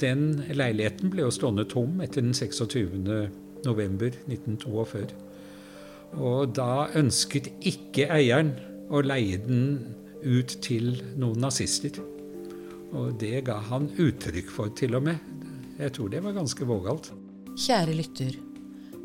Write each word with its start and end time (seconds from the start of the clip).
den 0.00 0.42
leiligheten 0.48 1.12
ble 1.12 1.26
jo 1.26 1.34
stående 1.34 1.66
tom 1.68 2.00
etter 2.04 2.24
den 2.24 2.34
26. 2.36 2.96
november 3.66 4.16
1942. 4.26 5.06
Og 6.18 6.54
da 6.56 6.88
ønsket 6.98 7.52
ikke 7.66 8.08
eieren 8.10 8.54
å 8.90 9.02
leie 9.04 9.38
den 9.44 9.94
ut 10.24 10.56
til 10.64 10.96
noen 11.20 11.40
nazister. 11.44 12.00
Og 12.90 13.14
det 13.20 13.44
ga 13.46 13.60
han 13.70 13.86
uttrykk 14.02 14.50
for, 14.50 14.72
til 14.74 14.98
og 14.98 15.06
med. 15.06 15.20
Jeg 15.78 15.94
tror 15.96 16.10
det 16.12 16.22
var 16.24 16.36
ganske 16.36 16.66
vågalt. 16.66 17.12
Kjære 17.54 17.94
lytter. 17.94 18.36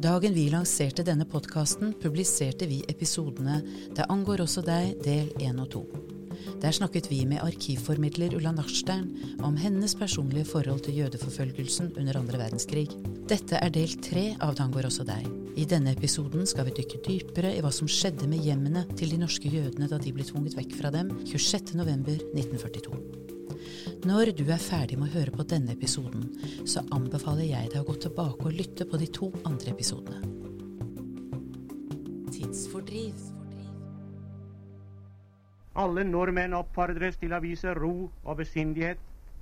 Dagen 0.02 0.34
vi 0.36 0.50
lanserte 0.52 1.06
denne 1.08 1.28
podkasten, 1.30 1.94
publiserte 2.02 2.68
vi 2.68 2.82
episodene 2.92 3.62
Det 3.96 4.10
angår 4.12 4.44
også 4.44 4.66
deg, 4.66 4.98
del 5.06 5.32
1 5.40 5.64
og 5.64 5.72
2. 5.78 6.15
Der 6.62 6.76
snakket 6.76 7.10
vi 7.12 7.22
med 7.30 7.44
arkivformidler 7.44 8.36
Ulla 8.38 8.52
Nachstern 8.56 9.10
om 9.46 9.58
hennes 9.60 9.96
personlige 9.98 10.48
forhold 10.50 10.86
til 10.86 11.02
jødeforfølgelsen 11.02 11.94
under 12.00 12.20
andre 12.20 12.42
verdenskrig. 12.42 12.88
Dette 13.30 13.60
er 13.60 13.74
del 13.74 13.96
tre 14.02 14.28
av 14.40 14.56
Det 14.56 14.66
angår 14.66 14.90
også 14.90 15.06
deg. 15.08 15.28
I 15.56 15.68
denne 15.70 15.94
episoden 15.96 16.48
skal 16.50 16.68
vi 16.68 16.76
dykke 16.80 17.02
dypere 17.06 17.54
i 17.56 17.62
hva 17.64 17.72
som 17.74 17.90
skjedde 17.90 18.28
med 18.32 18.44
hjemmene 18.44 18.86
til 18.96 19.14
de 19.14 19.22
norske 19.22 19.52
jødene 19.52 19.90
da 19.92 20.00
de 20.02 20.16
ble 20.16 20.26
tvunget 20.28 20.58
vekk 20.58 20.76
fra 20.80 20.92
dem 20.94 21.14
26.11.1942. 21.24 23.24
Når 24.06 24.34
du 24.38 24.44
er 24.52 24.62
ferdig 24.62 25.00
med 25.00 25.10
å 25.10 25.16
høre 25.16 25.34
på 25.34 25.46
denne 25.50 25.74
episoden, 25.74 26.28
så 26.68 26.84
anbefaler 26.94 27.48
jeg 27.50 27.72
deg 27.74 27.82
å 27.82 27.88
gå 27.88 27.98
tilbake 28.06 28.50
og 28.50 28.58
lytte 28.58 28.88
på 28.90 29.00
de 29.02 29.10
to 29.10 29.32
andre 29.48 29.74
episodene. 29.74 30.22
Tidsfordriv. 32.36 33.35
Alle 35.76 36.04
nordmenn 36.08 36.54
oppfordres 36.56 37.18
til 37.20 37.34
å 37.36 37.42
vise 37.44 37.74
ro 37.76 38.08
og 38.24 38.38
besindighet 38.40 39.02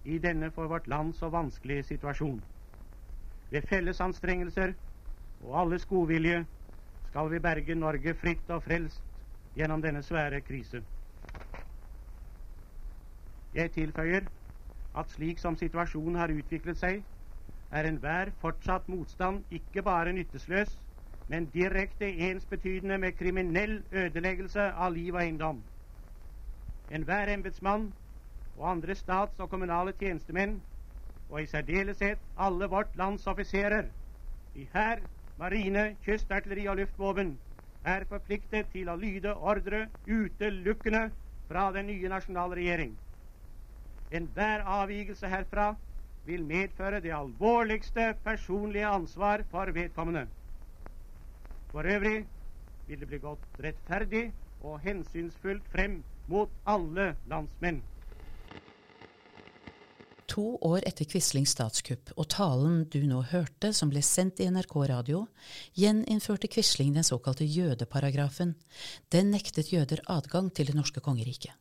i 0.10 0.16
denne 0.20 0.50
for 0.56 0.68
vårt 0.72 0.88
land 0.90 1.14
så 1.16 1.30
vanskelige 1.30 1.84
situasjon. 1.92 2.40
Ved 3.54 3.68
felles 3.70 4.00
anstrengelser 4.02 4.74
og 5.44 5.54
alles 5.62 5.86
godvilje 5.86 6.40
skal 7.12 7.30
vi 7.30 7.40
berge 7.44 7.76
Norge 7.78 8.16
fritt 8.18 8.50
og 8.50 8.64
frelst 8.66 9.04
gjennom 9.54 9.84
denne 9.84 10.02
svære 10.02 10.40
krise. 10.42 10.82
Jeg 13.54 13.70
tilføyer 13.76 14.26
at 14.98 15.14
slik 15.14 15.38
som 15.40 15.58
situasjonen 15.58 16.18
har 16.18 16.34
utviklet 16.34 16.80
seg, 16.82 17.04
er 17.70 17.90
enhver 17.90 18.32
fortsatt 18.42 18.90
motstand 18.90 19.46
ikke 19.54 19.84
bare 19.86 20.14
nyttesløs, 20.18 20.74
men 21.30 21.46
direkte 21.54 22.10
ensbetydende 22.30 22.98
med 22.98 23.16
kriminell 23.18 23.84
ødeleggelse 23.92 24.72
av 24.74 24.94
liv 24.98 25.14
og 25.14 25.22
eiendom. 25.22 25.62
Enhver 26.94 27.28
embetsmann 27.34 27.88
og 28.56 28.68
andre 28.70 28.94
stats- 28.96 29.40
og 29.42 29.50
kommunale 29.50 29.94
tjenestemenn, 29.98 30.60
og 31.30 31.42
i 31.42 31.48
særdeleshet 31.50 32.20
alle 32.46 32.68
vårt 32.70 32.92
lands 33.00 33.26
offiserer 33.28 33.88
i 34.54 34.68
hær, 34.76 35.02
marine, 35.42 35.86
kystartilleri 36.06 36.68
og 36.70 36.78
luftvåpen, 36.78 37.32
er 37.96 38.06
forpliktet 38.12 38.70
til 38.76 38.92
å 38.94 38.98
lyde 39.02 39.34
ordre 39.34 39.80
utelukkende 40.06 41.02
fra 41.50 41.64
den 41.76 41.90
nye 41.90 42.12
nasjonale 42.14 42.60
regjering. 42.62 42.94
Enhver 44.14 44.62
avvigelse 44.78 45.28
herfra 45.34 45.72
vil 46.30 46.46
medføre 46.46 47.02
det 47.02 47.16
alvorligste 47.18 48.12
personlige 48.24 48.88
ansvar 49.00 49.44
for 49.50 49.74
vedkommende. 49.76 50.28
For 51.74 51.90
øvrig 51.96 52.20
vil 52.86 53.00
det 53.02 53.10
bli 53.10 53.24
gått 53.26 53.66
rettferdig 53.66 54.28
og 54.62 54.78
hensynsfullt 54.86 55.66
frem 55.74 56.04
mot 56.28 56.52
alle 56.64 57.16
landsmenn. 57.30 57.82
To 60.34 60.56
år 60.66 60.82
etter 60.88 61.06
Quislings 61.06 61.52
statskupp 61.54 62.14
og 62.16 62.26
talen 62.34 62.86
du 62.90 63.04
nå 63.06 63.20
hørte, 63.30 63.70
som 63.76 63.92
ble 63.92 64.02
sendt 64.02 64.40
i 64.42 64.48
NRK 64.50 64.72
radio, 64.90 65.26
gjeninnførte 65.78 66.50
Quisling 66.50 66.96
den 66.96 67.06
såkalte 67.06 67.46
jødeparagrafen. 67.46 68.56
Den 69.14 69.30
nektet 69.36 69.70
jøder 69.76 70.02
adgang 70.10 70.50
til 70.50 70.72
det 70.72 70.78
norske 70.80 71.04
kongeriket. 71.06 71.54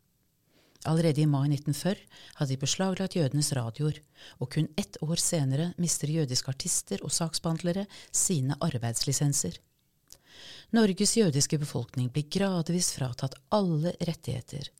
Allerede 0.88 1.20
i 1.22 1.28
mai 1.30 1.44
1940 1.52 2.00
hadde 2.38 2.54
de 2.54 2.62
beslaglagt 2.62 3.18
jødenes 3.18 3.52
radioer, 3.54 4.00
og 4.40 4.50
kun 4.56 4.70
ett 4.80 4.96
år 5.04 5.20
senere 5.20 5.68
mister 5.78 6.10
jødiske 6.10 6.50
artister 6.50 7.04
og 7.04 7.12
saksbehandlere 7.14 7.84
sine 8.10 8.56
arbeidslisenser. 8.58 9.60
Norges 10.72 11.16
jødiske 11.16 11.58
befolkning 11.60 12.08
blir 12.12 12.28
gradvis 12.32 12.92
fratatt 12.96 13.36
alle 13.52 13.94
rettigheter. 14.00 14.70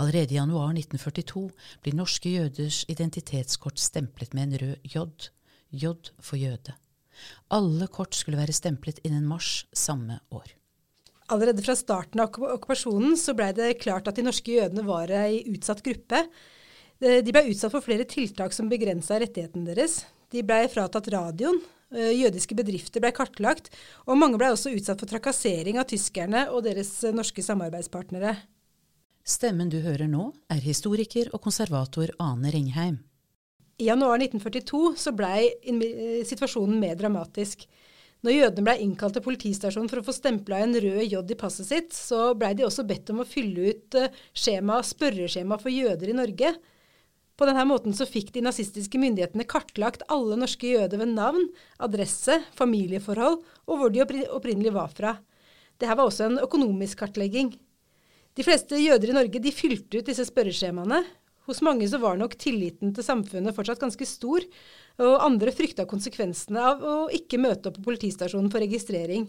Allerede 0.00 0.34
i 0.34 0.38
januar 0.38 0.72
1942 0.72 1.44
blir 1.84 1.96
norske 1.96 2.32
jøders 2.32 2.82
identitetskort 2.92 3.80
stemplet 3.80 4.34
med 4.34 4.48
en 4.48 4.58
rød 4.62 4.88
J. 4.94 5.04
J 5.72 5.92
for 6.20 6.40
jøde. 6.40 6.74
Alle 7.52 7.88
kort 7.92 8.16
skulle 8.16 8.40
være 8.40 8.56
stemplet 8.56 9.00
innen 9.06 9.26
mars 9.28 9.66
samme 9.72 10.18
år. 10.32 10.54
Allerede 11.32 11.62
fra 11.64 11.76
starten 11.78 12.20
av 12.20 12.34
okkupasjonen 12.34 13.14
så 13.16 13.34
blei 13.36 13.52
det 13.56 13.78
klart 13.80 14.08
at 14.08 14.18
de 14.18 14.24
norske 14.26 14.52
jødene 14.52 14.84
var 14.84 15.12
ei 15.16 15.44
utsatt 15.52 15.80
gruppe. 15.84 16.26
De 17.00 17.32
blei 17.32 17.48
utsatt 17.50 17.72
for 17.72 17.84
flere 17.84 18.06
tiltak 18.08 18.52
som 18.54 18.68
begrensa 18.70 19.20
rettighetene 19.22 19.70
deres. 19.70 20.02
De 20.32 20.42
blei 20.46 20.66
fratatt 20.72 21.08
radioen, 21.12 21.60
jødiske 21.92 22.56
bedrifter 22.58 23.02
ble 23.02 23.12
kartlagt, 23.14 23.70
og 24.06 24.18
mange 24.18 24.40
ble 24.40 24.52
også 24.54 24.72
utsatt 24.74 25.02
for 25.02 25.10
trakassering 25.10 25.78
av 25.80 25.88
tyskerne 25.90 26.46
og 26.52 26.64
deres 26.66 26.90
eh, 27.04 27.14
norske 27.14 27.44
samarbeidspartnere. 27.44 28.36
Stemmen 29.22 29.70
du 29.70 29.78
hører 29.84 30.08
nå, 30.10 30.30
er 30.50 30.64
historiker 30.64 31.30
og 31.32 31.42
konservator 31.44 32.10
Ane 32.22 32.50
Ringheim. 32.54 32.98
I 33.80 33.88
januar 33.88 34.18
1942 34.20 34.82
så 35.00 35.14
blei 35.16 35.46
eh, 35.48 36.22
situasjonen 36.28 36.80
mer 36.82 36.98
dramatisk. 36.98 37.64
Når 38.22 38.36
jødene 38.36 38.66
blei 38.66 38.76
innkalt 38.84 39.16
til 39.18 39.24
politistasjonen 39.24 39.90
for 39.90 39.98
å 39.98 40.06
få 40.06 40.14
stempla 40.14 40.60
en 40.62 40.76
rød 40.78 41.00
J 41.08 41.22
i 41.34 41.38
passet 41.38 41.66
sitt, 41.66 41.96
så 41.96 42.32
blei 42.38 42.52
de 42.54 42.66
også 42.68 42.86
bedt 42.86 43.10
om 43.10 43.24
å 43.24 43.26
fylle 43.26 43.72
ut 43.72 43.98
skjema, 44.30 44.78
spørreskjema 44.86 45.58
for 45.58 45.74
jøder 45.74 46.12
i 46.12 46.18
Norge. 46.20 46.52
På 47.38 47.48
denne 47.48 47.64
måten 47.66 47.94
så 47.96 48.06
fikk 48.08 48.30
de 48.34 48.42
nazistiske 48.44 49.00
myndighetene 49.00 49.46
kartlagt 49.48 50.04
alle 50.12 50.36
norske 50.38 50.68
jøder 50.74 51.00
ved 51.00 51.14
navn, 51.16 51.48
adresse, 51.82 52.38
familieforhold 52.58 53.40
og 53.40 53.78
hvor 53.80 53.92
de 53.92 54.04
opprinnelig 54.28 54.74
var 54.76 54.92
fra. 54.92 55.16
Dette 55.80 55.96
var 55.96 56.06
også 56.06 56.28
en 56.28 56.42
økonomisk 56.44 57.00
kartlegging. 57.02 57.54
De 58.36 58.44
fleste 58.44 58.78
jøder 58.80 59.10
i 59.10 59.16
Norge 59.16 59.40
de 59.42 59.52
fylte 59.52 60.00
ut 60.00 60.08
disse 60.08 60.24
spørreskjemaene. 60.28 61.02
Hos 61.48 61.58
mange 61.64 61.88
så 61.90 61.98
var 61.98 62.20
nok 62.20 62.36
tilliten 62.38 62.92
til 62.94 63.04
samfunnet 63.04 63.56
fortsatt 63.56 63.80
ganske 63.82 64.06
stor, 64.06 64.44
og 65.02 65.24
andre 65.24 65.52
frykta 65.52 65.88
konsekvensene 65.90 66.62
av 66.62 66.84
å 66.86 66.96
ikke 67.12 67.40
møte 67.42 67.68
opp 67.68 67.80
på 67.80 67.88
politistasjonen 67.88 68.52
for 68.52 68.62
registrering. 68.62 69.26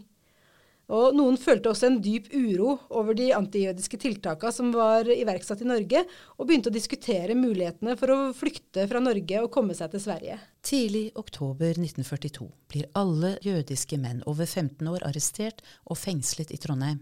Og 0.91 1.15
noen 1.15 1.37
følte 1.39 1.71
også 1.71 1.87
en 1.87 2.01
dyp 2.03 2.25
uro 2.35 2.73
over 2.91 3.15
de 3.15 3.29
antijødiske 3.35 3.97
tiltakene 4.03 4.51
som 4.51 4.73
var 4.75 5.07
iverksatt 5.07 5.63
i 5.63 5.67
Norge, 5.69 6.01
og 6.35 6.49
begynte 6.49 6.67
å 6.71 6.75
diskutere 6.75 7.37
mulighetene 7.39 7.95
for 7.99 8.11
å 8.11 8.17
flykte 8.35 8.83
fra 8.91 8.99
Norge 8.99 9.39
og 9.45 9.51
komme 9.53 9.77
seg 9.77 9.93
til 9.93 10.03
Sverige. 10.03 10.35
Tidlig 10.65 11.05
oktober 11.19 11.79
1942 11.79 12.49
blir 12.73 12.91
alle 12.99 13.37
jødiske 13.45 13.99
menn 14.01 14.21
over 14.27 14.49
15 14.49 14.91
år 14.91 15.07
arrestert 15.07 15.63
og 15.87 15.99
fengslet 16.01 16.51
i 16.51 16.59
Trondheim. 16.59 16.99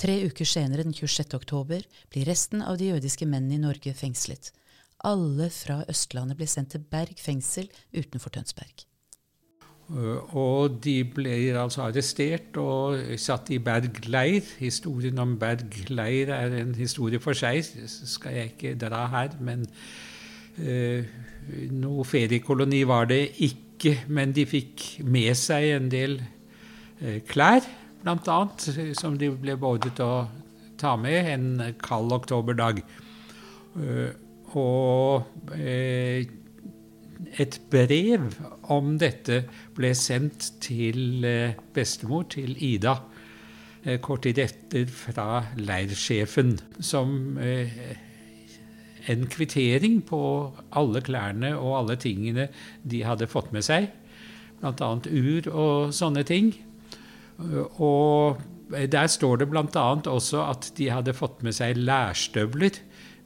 Tre 0.00 0.16
uker 0.24 0.48
senere, 0.48 0.82
den 0.86 0.96
26. 0.96 1.36
oktober, 1.36 1.84
blir 2.10 2.26
resten 2.26 2.64
av 2.64 2.80
de 2.80 2.88
jødiske 2.94 3.28
mennene 3.28 3.58
i 3.58 3.62
Norge 3.62 3.92
fengslet. 3.94 4.50
Alle 5.04 5.50
fra 5.52 5.82
Østlandet 5.90 6.40
ble 6.40 6.48
sendt 6.48 6.72
til 6.72 6.82
Berg 6.90 7.20
fengsel 7.20 7.68
utenfor 7.92 8.32
Tønsberg. 8.34 8.86
Eh, 9.92 10.36
og 10.36 10.78
de 10.84 10.96
ble 11.04 11.34
altså 11.60 11.84
arrestert 11.88 12.56
og 12.60 12.96
satt 13.20 13.52
i 13.52 13.60
Berg 13.62 14.00
leir. 14.08 14.46
Historien 14.62 15.18
om 15.20 15.36
Berg 15.40 15.76
leir 15.90 16.32
er 16.32 16.56
en 16.62 16.74
historie 16.78 17.20
for 17.20 17.36
seg, 17.36 17.64
skal 17.88 18.38
jeg 18.38 18.54
ikke 18.54 18.74
dra 18.80 19.04
her. 19.12 19.36
Men 19.44 19.66
eh, 20.58 21.04
noe 21.74 22.06
feriekoloni 22.08 22.84
var 22.88 23.10
det 23.12 23.26
ikke. 23.44 23.98
Men 24.08 24.32
de 24.32 24.46
fikk 24.48 25.04
med 25.04 25.34
seg 25.36 25.74
en 25.74 25.90
del 25.92 26.16
eh, 26.22 27.20
klær, 27.28 27.66
bl.a., 28.04 28.40
som 28.96 29.18
de 29.20 29.28
ble 29.32 29.58
beordret 29.60 30.00
å 30.00 30.12
ta 30.80 30.94
med 31.00 31.28
en 31.34 31.74
kald 31.82 32.12
oktoberdag. 32.16 32.80
Eh, 33.74 34.10
og 34.54 35.52
eh, 35.58 36.24
et 37.40 37.58
brev 37.70 38.30
om 38.72 38.94
dette 39.00 39.42
ble 39.76 39.90
sendt 39.98 40.52
til 40.64 41.24
eh, 41.26 41.56
bestemor, 41.74 42.26
til 42.32 42.54
Ida, 42.62 42.96
eh, 43.84 43.98
kort 44.02 44.24
tid 44.26 44.40
etter 44.42 44.86
fra 44.90 45.44
leirsjefen, 45.58 46.56
som 46.80 47.38
eh, 47.42 47.74
en 49.10 49.26
kvittering 49.28 50.00
på 50.06 50.20
alle 50.72 51.02
klærne 51.04 51.52
og 51.58 51.78
alle 51.82 51.98
tingene 52.00 52.48
de 52.82 53.04
hadde 53.04 53.28
fått 53.28 53.52
med 53.52 53.66
seg, 53.66 53.90
bl.a. 54.62 54.90
ur 55.10 55.50
og 55.52 55.92
sånne 55.92 56.24
ting. 56.24 56.54
Og 57.82 58.40
der 58.72 59.10
står 59.12 59.42
det 59.42 59.50
bl.a. 59.52 59.84
også 60.08 60.46
at 60.46 60.70
de 60.78 60.88
hadde 60.88 61.12
fått 61.16 61.42
med 61.44 61.52
seg 61.52 61.76
lærstøvler 61.76 62.80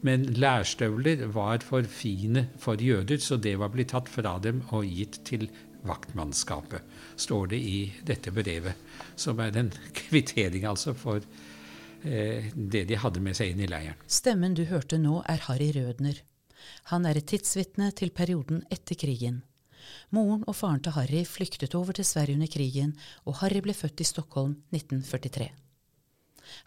Men 0.06 0.28
lærstøvler 0.38 1.24
var 1.34 1.64
for 1.66 1.86
fine 1.90 2.46
for 2.62 2.80
jøder, 2.80 3.18
så 3.18 3.36
det 3.36 3.56
var 3.58 3.72
blitt 3.74 3.90
tatt 3.94 4.10
fra 4.10 4.36
dem 4.42 4.62
og 4.70 4.86
gitt 4.86 5.20
til 5.26 5.48
vaktmannskapet, 5.88 6.82
står 7.16 7.52
det 7.54 7.58
i 7.58 7.78
dette 8.06 8.32
brevet. 8.34 8.78
Som 9.16 9.40
er 9.42 9.56
en 9.58 9.70
kvittering 9.94 10.66
altså 10.68 10.94
for 10.98 11.22
eh, 12.02 12.50
det 12.54 12.84
de 12.90 12.98
hadde 12.98 13.22
med 13.24 13.38
seg 13.38 13.52
inn 13.52 13.62
i 13.64 13.70
leiren. 13.70 13.98
Stemmen 14.06 14.56
du 14.58 14.64
hørte 14.70 15.00
nå, 15.02 15.20
er 15.26 15.42
Harry 15.48 15.70
Rødner. 15.74 16.22
Han 16.92 17.06
er 17.06 17.18
et 17.18 17.28
tidsvitne 17.30 17.92
til 17.96 18.10
perioden 18.14 18.64
etter 18.70 18.98
krigen. 18.98 19.42
Moren 20.12 20.44
og 20.48 20.56
faren 20.58 20.82
til 20.84 20.94
Harry 20.96 21.22
flyktet 21.28 21.74
over 21.78 21.96
til 21.96 22.06
Sverige 22.06 22.36
under 22.36 22.50
krigen, 22.50 22.94
og 23.24 23.38
Harry 23.42 23.62
ble 23.64 23.74
født 23.76 24.02
i 24.02 24.08
Stockholm 24.08 24.58
1943. 24.74 25.48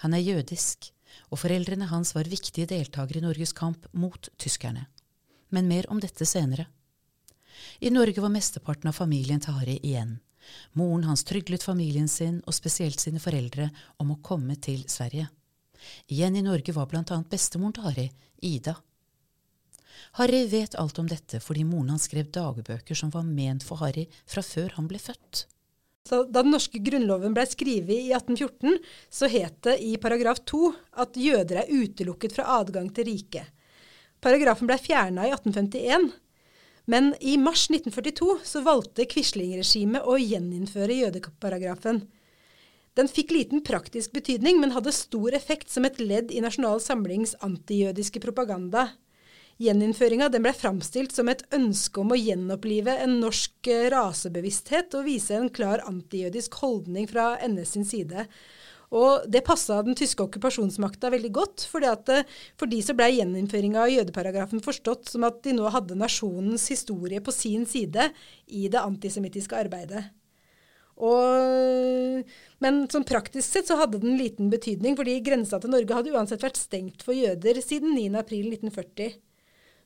Han 0.05 0.13
er 0.13 0.23
jødisk, 0.23 0.91
og 1.29 1.41
foreldrene 1.43 1.89
hans 1.91 2.13
var 2.15 2.29
viktige 2.29 2.69
deltakere 2.69 3.21
i 3.21 3.25
Norges 3.25 3.53
kamp 3.57 3.87
mot 3.91 4.29
tyskerne. 4.37 4.87
Men 5.49 5.67
mer 5.67 5.89
om 5.91 5.99
dette 5.99 6.25
senere. 6.25 6.67
I 7.79 7.91
Norge 7.91 8.21
var 8.21 8.33
mesteparten 8.33 8.89
av 8.89 8.97
familien 8.97 9.41
til 9.43 9.57
Harry 9.59 9.77
igjen. 9.81 10.19
Moren 10.73 11.03
hans 11.05 11.23
tryglet 11.27 11.63
familien 11.63 12.07
sin, 12.07 12.39
og 12.47 12.55
spesielt 12.55 12.99
sine 12.99 13.21
foreldre, 13.21 13.69
om 14.01 14.13
å 14.13 14.21
komme 14.23 14.55
til 14.55 14.83
Sverige. 14.89 15.27
Igjen 16.07 16.37
i 16.37 16.45
Norge 16.45 16.73
var 16.73 16.89
blant 16.89 17.11
annet 17.11 17.29
bestemoren 17.29 17.75
til 17.77 17.87
Harry, 17.89 18.07
Ida. 18.41 18.75
Harry 20.17 20.45
vet 20.49 20.75
alt 20.75 20.99
om 20.99 21.07
dette 21.07 21.39
fordi 21.39 21.63
moren 21.67 21.93
hans 21.93 22.07
skrev 22.09 22.31
dagbøker 22.33 22.97
som 22.97 23.11
var 23.13 23.27
ment 23.27 23.63
for 23.63 23.79
Harry 23.83 24.07
fra 24.25 24.43
før 24.43 24.75
han 24.77 24.89
ble 24.89 24.99
født. 24.99 25.45
Så 26.07 26.23
da 26.23 26.41
den 26.41 26.51
norske 26.55 26.81
grunnloven 26.81 27.35
ble 27.35 27.45
skrevet 27.49 27.93
i 27.93 28.11
1814, 28.15 28.79
så 29.09 29.29
het 29.29 29.59
det 29.67 29.77
i 29.85 29.93
paragraf 30.01 30.41
2 30.49 30.71
at 31.03 31.19
jøder 31.19 31.61
er 31.61 31.69
utelukket 31.71 32.33
fra 32.35 32.47
adgang 32.59 32.89
til 32.95 33.07
riket. 33.11 33.45
Paragrafen 34.21 34.69
ble 34.69 34.77
fjerna 34.81 35.27
i 35.27 35.33
1851, 35.33 36.09
men 36.89 37.13
i 37.21 37.37
mars 37.41 37.67
1942 37.69 38.39
så 38.45 38.63
valgte 38.65 39.05
Quisling-regimet 39.09 40.05
å 40.05 40.17
gjeninnføre 40.17 40.97
jødeparagrafen. 41.03 42.03
Den 42.97 43.07
fikk 43.07 43.31
liten 43.31 43.61
praktisk 43.63 44.11
betydning, 44.17 44.59
men 44.59 44.73
hadde 44.75 44.91
stor 44.93 45.37
effekt 45.37 45.71
som 45.71 45.85
et 45.87 46.01
ledd 46.01 46.33
i 46.33 46.41
Nasjonal 46.43 46.81
Samlings 46.83 47.37
antijødiske 47.45 48.19
propaganda. 48.23 48.89
Gjeninnføringa 49.59 50.29
ble 50.33 50.53
framstilt 50.55 51.11
som 51.13 51.29
et 51.29 51.43
ønske 51.53 52.01
om 52.01 52.13
å 52.13 52.17
gjenopplive 52.17 52.95
en 53.03 53.19
norsk 53.21 53.67
eh, 53.69 53.89
rasebevissthet 53.93 54.95
og 54.97 55.05
vise 55.09 55.35
en 55.37 55.51
klar 55.53 55.83
antijødisk 55.89 56.55
holdning 56.63 57.09
fra 57.11 57.35
NS 57.45 57.75
sin 57.75 57.85
side. 57.85 58.27
Og 58.91 59.27
Det 59.31 59.43
passa 59.47 59.79
den 59.85 59.95
tyske 59.95 60.23
okkupasjonsmakta 60.25 61.11
veldig 61.13 61.31
godt, 61.31 61.67
at 61.87 62.09
eh, 62.11 62.25
for 62.59 62.67
de 62.71 62.81
så 62.83 62.95
ble 62.97 63.07
gjeninnføringa 63.13 63.85
av 63.85 63.93
jødeparagrafen 63.93 64.63
forstått 64.63 65.13
som 65.13 65.27
at 65.27 65.43
de 65.45 65.55
nå 65.55 65.69
hadde 65.71 65.99
nasjonens 65.99 66.67
historie 66.73 67.21
på 67.23 67.31
sin 67.35 67.65
side 67.65 68.11
i 68.47 68.67
det 68.67 68.81
antisemittiske 68.81 69.55
arbeidet. 69.55 70.09
Og, 71.01 72.27
men 72.61 72.83
sånn 72.91 73.07
praktisk 73.07 73.47
sett 73.47 73.69
så 73.69 73.79
hadde 73.79 74.01
den 74.03 74.19
liten 74.19 74.51
betydning, 74.51 74.97
fordi 74.99 75.21
grensa 75.25 75.57
til 75.61 75.71
Norge 75.73 75.97
hadde 75.97 76.13
uansett 76.13 76.43
vært 76.43 76.59
stengt 76.59 77.05
for 77.05 77.17
jøder 77.17 77.61
siden 77.63 77.95
9.4.1940. 77.97 79.15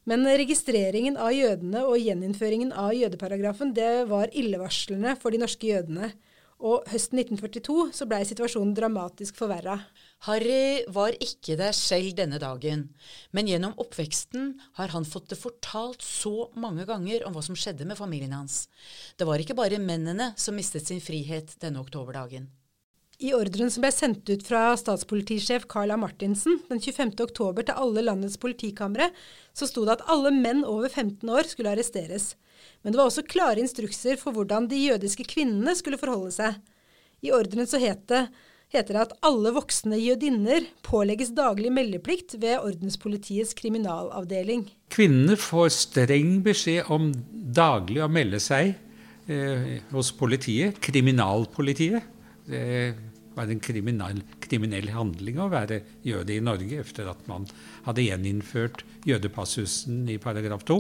Men 0.06 0.26
registreringen 0.38 1.18
av 1.18 1.32
jødene 1.34 1.82
og 1.88 1.98
gjeninnføringen 1.98 2.70
av 2.78 2.94
jødeparagrafen 2.94 3.72
det 3.74 4.06
var 4.12 4.30
illevarslende 4.38 5.16
for 5.18 5.34
de 5.34 5.40
norske 5.42 5.66
jødene. 5.72 6.12
Og 6.66 6.86
høsten 6.88 7.20
1942 7.20 7.90
så 7.98 8.06
blei 8.08 8.22
situasjonen 8.24 8.76
dramatisk 8.78 9.36
forverra. 9.42 9.80
Harry 10.28 10.86
var 10.94 11.18
ikke 11.20 11.58
der 11.60 11.74
selv 11.76 12.14
denne 12.16 12.40
dagen, 12.40 12.86
men 13.36 13.50
gjennom 13.50 13.74
oppveksten 13.82 14.54
har 14.78 14.94
han 14.94 15.10
fått 15.10 15.34
det 15.34 15.40
fortalt 15.42 16.06
så 16.06 16.52
mange 16.56 16.86
ganger 16.88 17.26
om 17.28 17.36
hva 17.36 17.44
som 17.44 17.58
skjedde 17.60 17.90
med 17.90 18.00
familien 18.00 18.38
hans. 18.38 18.70
Det 19.20 19.28
var 19.28 19.42
ikke 19.42 19.58
bare 19.58 19.82
mennene 19.84 20.32
som 20.40 20.56
mistet 20.56 20.88
sin 20.88 21.04
frihet 21.04 21.58
denne 21.60 21.84
oktoberdagen. 21.84 22.48
I 23.24 23.32
ordren 23.32 23.70
som 23.72 23.84
ble 23.86 23.92
sendt 23.96 24.28
ut 24.28 24.42
fra 24.44 24.74
statspolitisjef 24.76 25.70
Carla 25.72 25.96
Martinsen 26.00 26.58
den 26.68 26.82
25. 26.84 27.14
oktober 27.24 27.64
til 27.64 27.78
alle 27.80 28.04
landets 28.04 28.36
politikamre, 28.42 29.08
så 29.56 29.70
sto 29.70 29.86
det 29.88 29.96
at 29.96 30.08
alle 30.12 30.34
menn 30.36 30.66
over 30.68 30.92
15 30.92 31.30
år 31.32 31.48
skulle 31.48 31.72
arresteres. 31.72 32.34
Men 32.84 32.92
det 32.92 33.00
var 33.00 33.08
også 33.08 33.24
klare 33.28 33.62
instrukser 33.64 34.20
for 34.20 34.36
hvordan 34.36 34.68
de 34.72 34.82
jødiske 34.82 35.24
kvinnene 35.32 35.76
skulle 35.80 36.00
forholde 36.02 36.34
seg. 36.36 36.60
I 37.24 37.32
ordren 37.36 37.70
så 37.70 37.80
het 37.80 38.04
det, 38.12 38.26
heter 38.76 38.98
det 38.98 39.04
at 39.06 39.14
alle 39.26 39.54
voksne 39.56 39.96
jødinner 40.02 40.66
pålegges 40.84 41.32
daglig 41.38 41.72
meldeplikt 41.72 42.36
ved 42.42 42.60
ordenspolitiets 42.60 43.56
kriminalavdeling. 43.56 44.66
Kvinnene 44.92 45.38
får 45.40 45.72
streng 45.78 46.42
beskjed 46.44 46.92
om 46.92 47.14
daglig 47.32 48.04
å 48.04 48.12
melde 48.12 48.42
seg 48.44 48.74
eh, 49.32 49.80
hos 49.96 50.12
politiet, 50.20 50.82
kriminalpolitiet. 50.84 52.12
Det 52.46 52.94
var 53.36 53.52
en 53.52 53.60
kriminell, 53.60 54.22
kriminell, 54.44 54.90
handling 54.96 55.42
å 55.42 55.50
være 55.52 55.82
jøde 56.06 56.38
i 56.38 56.44
Norge 56.44 56.80
etter 56.82 57.10
at 57.12 57.28
man 57.30 57.48
hadde 57.88 58.06
gjeninnført 58.06 58.86
jødepassusen 59.08 60.06
i 60.14 60.18
paragraf 60.22 60.64
2. 60.68 60.80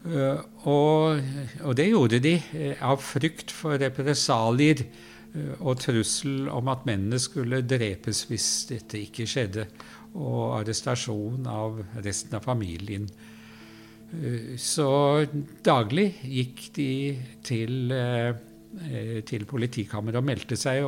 Eh, 0.00 0.42
og, 0.64 1.20
og, 1.60 1.72
det 1.76 1.90
gjorde 1.90 2.22
de 2.24 2.34
eh, 2.56 2.80
av 2.80 3.02
frykt 3.04 3.52
for 3.52 3.76
represalier 3.80 4.80
eh, 4.86 5.56
og 5.60 5.82
trussel 5.82 6.48
om 6.48 6.70
at 6.72 6.86
mennene 6.88 7.20
skulle 7.20 7.60
drepes 7.68 8.24
hvis 8.30 8.48
dette 8.72 9.02
ikke 9.04 9.28
skjedde, 9.28 9.68
og 10.16 10.56
arrestasjon 10.62 11.44
av 11.46 11.84
resten 12.02 12.34
av 12.34 12.42
familien. 12.42 13.04
Så 14.58 14.88
daglig 15.62 16.08
gikk 16.26 16.64
de 16.74 16.88
til 17.46 17.92
til 19.26 19.46
politikammeret 19.50 20.20
og 20.20 20.26
meldte 20.26 20.58
seg. 20.58 20.84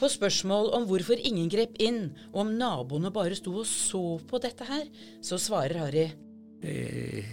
På 0.00 0.08
spørsmål 0.08 0.70
om 0.78 0.86
hvorfor 0.88 1.20
ingen 1.20 1.50
grep 1.52 1.74
inn, 1.82 2.06
og 2.32 2.46
om 2.46 2.54
naboene 2.56 3.10
bare 3.12 3.36
sto 3.36 3.52
og 3.60 3.68
så 3.68 4.00
på 4.30 4.40
dette 4.40 4.64
her, 4.64 4.86
så 5.20 5.36
svarer 5.36 5.76
Harry. 5.82 6.06
Eh, 6.64 7.24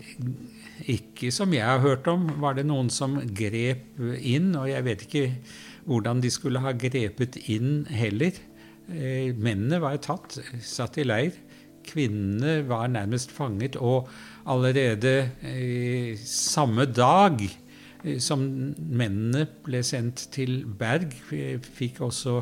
ikke 0.92 1.32
som 1.32 1.54
jeg 1.56 1.64
har 1.64 1.80
hørt 1.84 2.08
om, 2.12 2.26
var 2.44 2.58
det 2.58 2.66
noen 2.68 2.90
som 2.92 3.16
grep 3.36 4.00
inn. 4.20 4.54
Og 4.60 4.68
jeg 4.72 4.84
vet 4.88 5.06
ikke 5.08 5.26
hvordan 5.88 6.24
de 6.24 6.32
skulle 6.32 6.64
ha 6.64 6.76
grepet 6.76 7.40
inn 7.48 7.86
heller. 7.88 8.36
Eh, 8.92 9.32
mennene 9.32 9.80
var 9.84 10.00
tatt, 10.04 10.40
satt 10.60 11.00
i 11.00 11.08
leir. 11.08 11.40
Kvinnene 11.88 12.66
var 12.68 12.92
nærmest 12.92 13.32
fanget. 13.32 13.80
Og 13.80 14.12
allerede 14.48 15.16
eh, 15.40 16.20
samme 16.20 16.88
dag 16.92 17.40
Eh, 17.40 17.67
som 18.22 18.44
mennene 18.78 19.48
ble 19.66 19.82
sendt 19.86 20.28
til 20.36 20.62
Berg, 20.80 21.14
fikk 21.78 22.02
også 22.06 22.42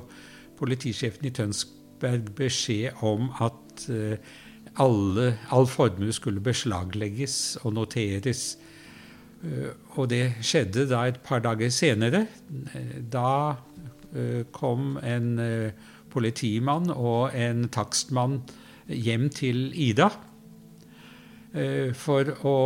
politisjefen 0.60 1.30
i 1.30 1.34
Tønsberg 1.36 2.32
beskjed 2.38 3.04
om 3.06 3.30
at 3.44 3.88
eh, 3.92 4.18
alle, 4.82 5.30
all 5.56 5.68
formue 5.72 6.14
skulle 6.16 6.44
beslaglegges 6.44 7.58
og 7.64 7.76
noteres. 7.78 8.44
Eh, 9.44 9.72
og 9.96 10.10
det 10.12 10.38
skjedde 10.44 10.88
da 10.92 11.06
et 11.08 11.22
par 11.24 11.44
dager 11.46 11.72
senere. 11.74 12.26
Da 13.12 13.56
kom 14.56 14.94
en 15.04 15.34
politimann 16.08 16.88
og 16.94 17.34
en 17.36 17.66
takstmann 17.68 18.38
hjem 18.88 19.26
til 19.36 19.74
Ida 19.76 20.08
Eh, 20.08 20.35
for 21.96 22.34
å 22.44 22.58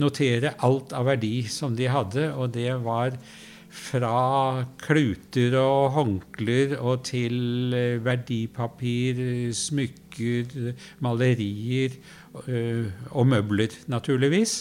notere 0.00 0.54
alt 0.64 0.94
av 0.96 1.04
verdi 1.10 1.42
som 1.52 1.74
de 1.76 1.90
hadde. 1.92 2.30
Og 2.32 2.54
det 2.54 2.70
var 2.80 3.18
fra 3.76 4.64
kluter 4.80 5.56
og 5.60 5.92
håndklær 5.96 6.76
og 6.78 7.04
til 7.08 7.74
eh, 7.76 7.98
verdipapir, 8.02 9.20
smykker, 9.56 10.72
malerier 11.04 11.98
eh, 12.46 12.88
og 13.12 13.28
møbler, 13.32 13.76
naturligvis. 13.92 14.58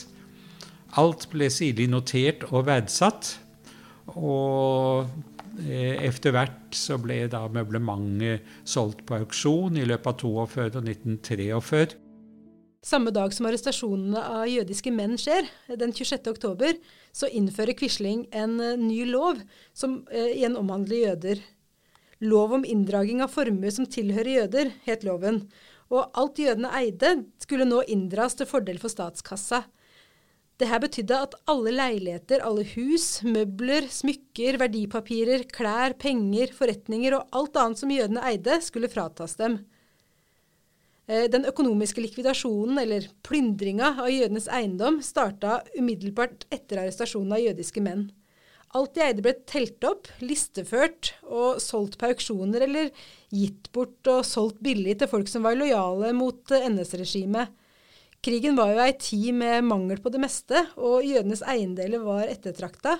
Alt 1.00 1.28
ble 1.32 1.50
sirlig 1.52 1.90
notert 1.92 2.46
og 2.52 2.68
verdsatt. 2.70 3.36
Og 4.16 5.08
etter 5.66 6.34
hvert 6.36 6.76
så 6.76 6.98
ble 7.02 7.24
da 7.32 7.46
møblementet 7.52 8.44
solgt 8.68 9.06
på 9.08 9.18
auksjon 9.22 9.80
i 9.80 9.86
løpet 9.88 10.24
av 10.28 10.52
42 10.52 10.66
og 10.68 10.90
1943. 10.92 12.05
Samme 12.86 13.10
dag 13.10 13.34
som 13.34 13.48
arrestasjonene 13.50 14.22
av 14.22 14.44
jødiske 14.46 14.92
menn 14.94 15.16
skjer, 15.18 15.48
den 15.74 15.90
26. 15.90 16.28
oktober, 16.30 16.76
så 17.10 17.26
innfører 17.34 17.74
Quisling 17.74 18.28
en 18.30 18.60
uh, 18.62 18.76
ny 18.78 19.00
lov 19.10 19.40
som 19.74 20.04
uh, 20.12 20.28
igjen 20.28 20.54
omhandler 20.60 21.08
jøder. 21.08 21.42
Lov 22.22 22.54
om 22.60 22.68
inndraging 22.68 23.24
av 23.26 23.34
formue 23.34 23.74
som 23.74 23.90
tilhører 23.90 24.30
jøder, 24.36 24.70
het 24.86 25.02
loven. 25.08 25.48
Og 25.90 26.14
alt 26.14 26.38
jødene 26.44 26.70
eide, 26.78 27.16
skulle 27.42 27.66
nå 27.66 27.82
inndras 27.90 28.38
til 28.38 28.50
fordel 28.50 28.78
for 28.82 28.94
statskassa. 28.94 29.64
Dette 30.62 30.78
betydde 30.86 31.24
at 31.26 31.34
alle 31.50 31.74
leiligheter, 31.74 32.46
alle 32.46 32.68
hus, 32.76 33.24
møbler, 33.26 33.90
smykker, 33.90 34.62
verdipapirer, 34.62 35.50
klær, 35.50 35.98
penger, 35.98 36.54
forretninger 36.54 37.18
og 37.18 37.34
alt 37.34 37.58
annet 37.64 37.82
som 37.82 37.98
jødene 37.98 38.30
eide, 38.30 38.62
skulle 38.62 38.94
fratas 38.94 39.42
dem. 39.42 39.64
Eh, 41.06 41.28
den 41.30 41.46
økonomiske 41.46 42.02
likvidasjonen, 42.02 42.80
eller 42.82 43.10
plyndringa, 43.26 43.94
av 44.02 44.10
jødenes 44.10 44.48
eiendom 44.50 45.02
starta 45.06 45.60
umiddelbart 45.78 46.48
etter 46.54 46.82
arrestasjonen 46.82 47.36
av 47.38 47.44
jødiske 47.44 47.84
menn. 47.86 48.08
Alt 48.76 48.96
de 48.98 49.04
eide 49.06 49.24
ble 49.24 49.36
telt 49.48 49.86
opp, 49.88 50.10
listeført 50.20 51.14
og 51.30 51.62
solgt 51.64 52.00
på 52.02 52.10
auksjoner 52.10 52.66
eller 52.66 52.90
gitt 53.32 53.70
bort 53.76 54.10
og 54.12 54.26
solgt 54.28 54.60
billig 54.66 54.98
til 55.00 55.12
folk 55.12 55.30
som 55.32 55.46
var 55.46 55.56
lojale 55.60 56.10
mot 56.18 56.52
eh, 56.52 56.66
NS-regimet. 56.72 57.54
Krigen 58.26 58.58
var 58.58 58.74
jo 58.74 58.82
ei 58.82 58.96
tid 58.98 59.38
med 59.38 59.68
mangel 59.70 60.02
på 60.02 60.10
det 60.10 60.20
meste, 60.24 60.66
og 60.82 61.06
jødenes 61.06 61.46
eiendeler 61.46 62.02
var 62.02 62.26
ettertrakta. 62.26 62.98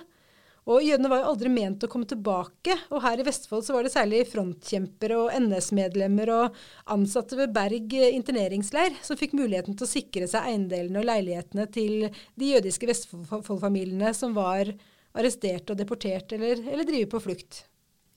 Og 0.66 0.82
jødene 0.82 1.10
var 1.12 1.20
jo 1.20 1.28
aldri 1.30 1.50
ment 1.52 1.84
å 1.86 1.88
komme 1.90 2.08
tilbake, 2.10 2.74
og 2.90 3.02
her 3.04 3.20
i 3.22 3.26
Vestfold 3.28 3.62
så 3.62 3.76
var 3.76 3.86
det 3.86 3.92
særlig 3.94 4.24
frontkjempere 4.26 5.18
og 5.20 5.30
NS-medlemmer 5.38 6.32
og 6.34 6.58
ansatte 6.90 7.38
ved 7.38 7.54
Berg 7.54 7.94
interneringsleir 8.08 8.98
som 9.06 9.18
fikk 9.20 9.36
muligheten 9.38 9.78
til 9.78 9.86
å 9.86 9.90
sikre 9.92 10.26
seg 10.30 10.50
eiendelene 10.50 10.98
og 10.98 11.06
leilighetene 11.06 11.68
til 11.70 12.08
de 12.10 12.50
jødiske 12.50 12.90
Vestfold-familiene 12.90 14.10
som 14.18 14.34
var 14.34 14.74
arrestert 15.16 15.70
og 15.70 15.78
deportert 15.78 16.34
eller, 16.34 16.58
eller 16.66 16.88
drive 16.88 17.12
på 17.14 17.22
flukt. 17.28 17.62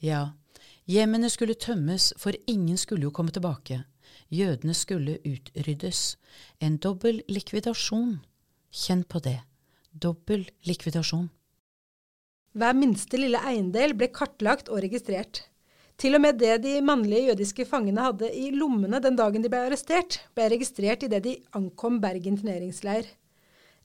Ja, 0.01 0.31
hjemmene 0.89 1.29
skulle 1.29 1.53
tømmes, 1.53 2.15
for 2.17 2.33
ingen 2.49 2.81
skulle 2.81 3.05
jo 3.05 3.13
komme 3.13 3.35
tilbake. 3.35 3.83
Jødene 4.33 4.73
skulle 4.73 5.19
utryddes. 5.21 6.15
En 6.61 6.81
dobbel 6.81 7.21
likvidasjon. 7.29 8.17
Kjenn 8.73 9.05
på 9.05 9.21
det. 9.21 9.39
Dobbel 9.93 10.49
likvidasjon. 10.65 11.29
Hver 12.57 12.73
minste 12.73 13.19
lille 13.19 13.37
eiendel 13.45 13.93
ble 13.93 14.07
kartlagt 14.09 14.71
og 14.73 14.81
registrert. 14.81 15.43
Til 15.99 16.15
og 16.15 16.23
med 16.23 16.39
det 16.41 16.61
de 16.63 16.79
mannlige 16.81 17.27
jødiske 17.27 17.65
fangene 17.67 18.05
hadde 18.07 18.29
i 18.33 18.49
lommene 18.55 19.01
den 19.03 19.17
dagen 19.19 19.43
de 19.43 19.51
ble 19.51 19.65
arrestert, 19.67 20.21
ble 20.33 20.47
registrert 20.53 21.03
idet 21.05 21.21
de 21.25 21.35
ankom 21.53 21.99
Bergen 22.01 22.39
turneringsleir. 22.39 23.05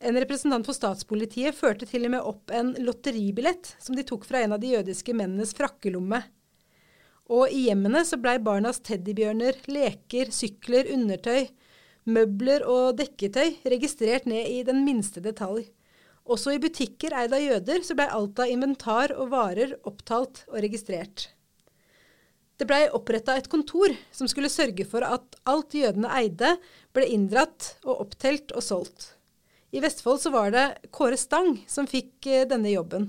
En 0.01 0.17
representant 0.17 0.65
for 0.67 0.77
statspolitiet 0.77 1.57
førte 1.59 1.89
til 1.91 2.07
og 2.07 2.15
med 2.15 2.31
opp 2.31 2.55
en 2.55 2.73
lotteribillett 2.87 3.75
som 3.83 3.99
de 3.99 4.07
tok 4.07 4.25
fra 4.29 4.41
en 4.45 4.57
av 4.57 4.63
de 4.63 4.73
jødiske 4.75 5.13
mennenes 5.17 5.53
frakkelomme. 5.59 6.23
Og 7.35 7.53
i 7.53 7.67
hjemmene 7.67 8.05
så 8.05 8.17
blei 8.21 8.39
barnas 8.41 8.81
teddybjørner, 8.85 9.61
leker, 9.69 10.33
sykler, 10.33 10.89
undertøy, 10.93 11.49
møbler 12.05 12.65
og 12.69 12.99
dekketøy 13.01 13.65
registrert 13.75 14.29
ned 14.29 14.49
i 14.49 14.61
den 14.65 14.85
minste 14.89 15.25
detalj. 15.25 15.67
Også 16.25 16.55
i 16.55 16.61
butikker 16.61 17.13
eid 17.19 17.35
av 17.37 17.43
jøder 17.43 17.83
så 17.85 17.97
blei 17.97 18.07
alt 18.09 18.39
av 18.41 18.49
inventar 18.49 19.13
og 19.13 19.33
varer 19.35 19.75
opptalt 19.85 20.47
og 20.49 20.61
registrert. 20.65 21.29
Det 22.57 22.69
blei 22.71 22.85
oppretta 22.95 23.35
et 23.37 23.51
kontor 23.51 23.93
som 24.15 24.31
skulle 24.31 24.53
sørge 24.53 24.87
for 24.89 25.05
at 25.05 25.37
alt 25.51 25.75
jødene 25.75 26.09
eide, 26.17 26.55
ble 26.95 27.09
inndratt 27.11 27.75
og 27.83 28.07
opptelt 28.07 28.55
og 28.55 28.63
solgt. 28.63 29.11
I 29.75 29.83
Vestfold 29.83 30.21
så 30.23 30.31
var 30.31 30.53
det 30.55 30.65
Kåre 30.95 31.19
Stang 31.19 31.59
som 31.69 31.89
fikk 31.91 32.29
eh, 32.31 32.47
denne 32.47 32.71
jobben. 32.71 33.09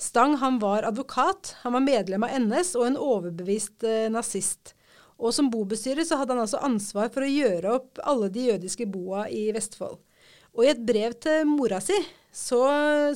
Stang 0.00 0.36
han 0.40 0.60
var 0.62 0.86
advokat, 0.86 1.56
han 1.64 1.74
var 1.74 1.82
medlem 1.84 2.24
av 2.24 2.36
NS 2.38 2.76
og 2.78 2.86
en 2.86 3.00
overbevist 3.00 3.84
eh, 3.84 4.06
nazist. 4.12 4.76
Og 5.18 5.34
som 5.36 5.50
bobestyrer 5.52 6.06
så 6.06 6.20
hadde 6.20 6.36
han 6.36 6.44
altså 6.46 6.62
ansvar 6.64 7.10
for 7.12 7.26
å 7.26 7.28
gjøre 7.28 7.74
opp 7.74 8.00
alle 8.06 8.30
de 8.32 8.46
jødiske 8.52 8.86
boa 8.88 9.26
i 9.28 9.50
Vestfold. 9.52 9.98
Og 10.54 10.64
i 10.64 10.70
et 10.70 10.80
brev 10.86 11.18
til 11.20 11.42
mora 11.50 11.82
si 11.84 11.98
så, 12.30 12.60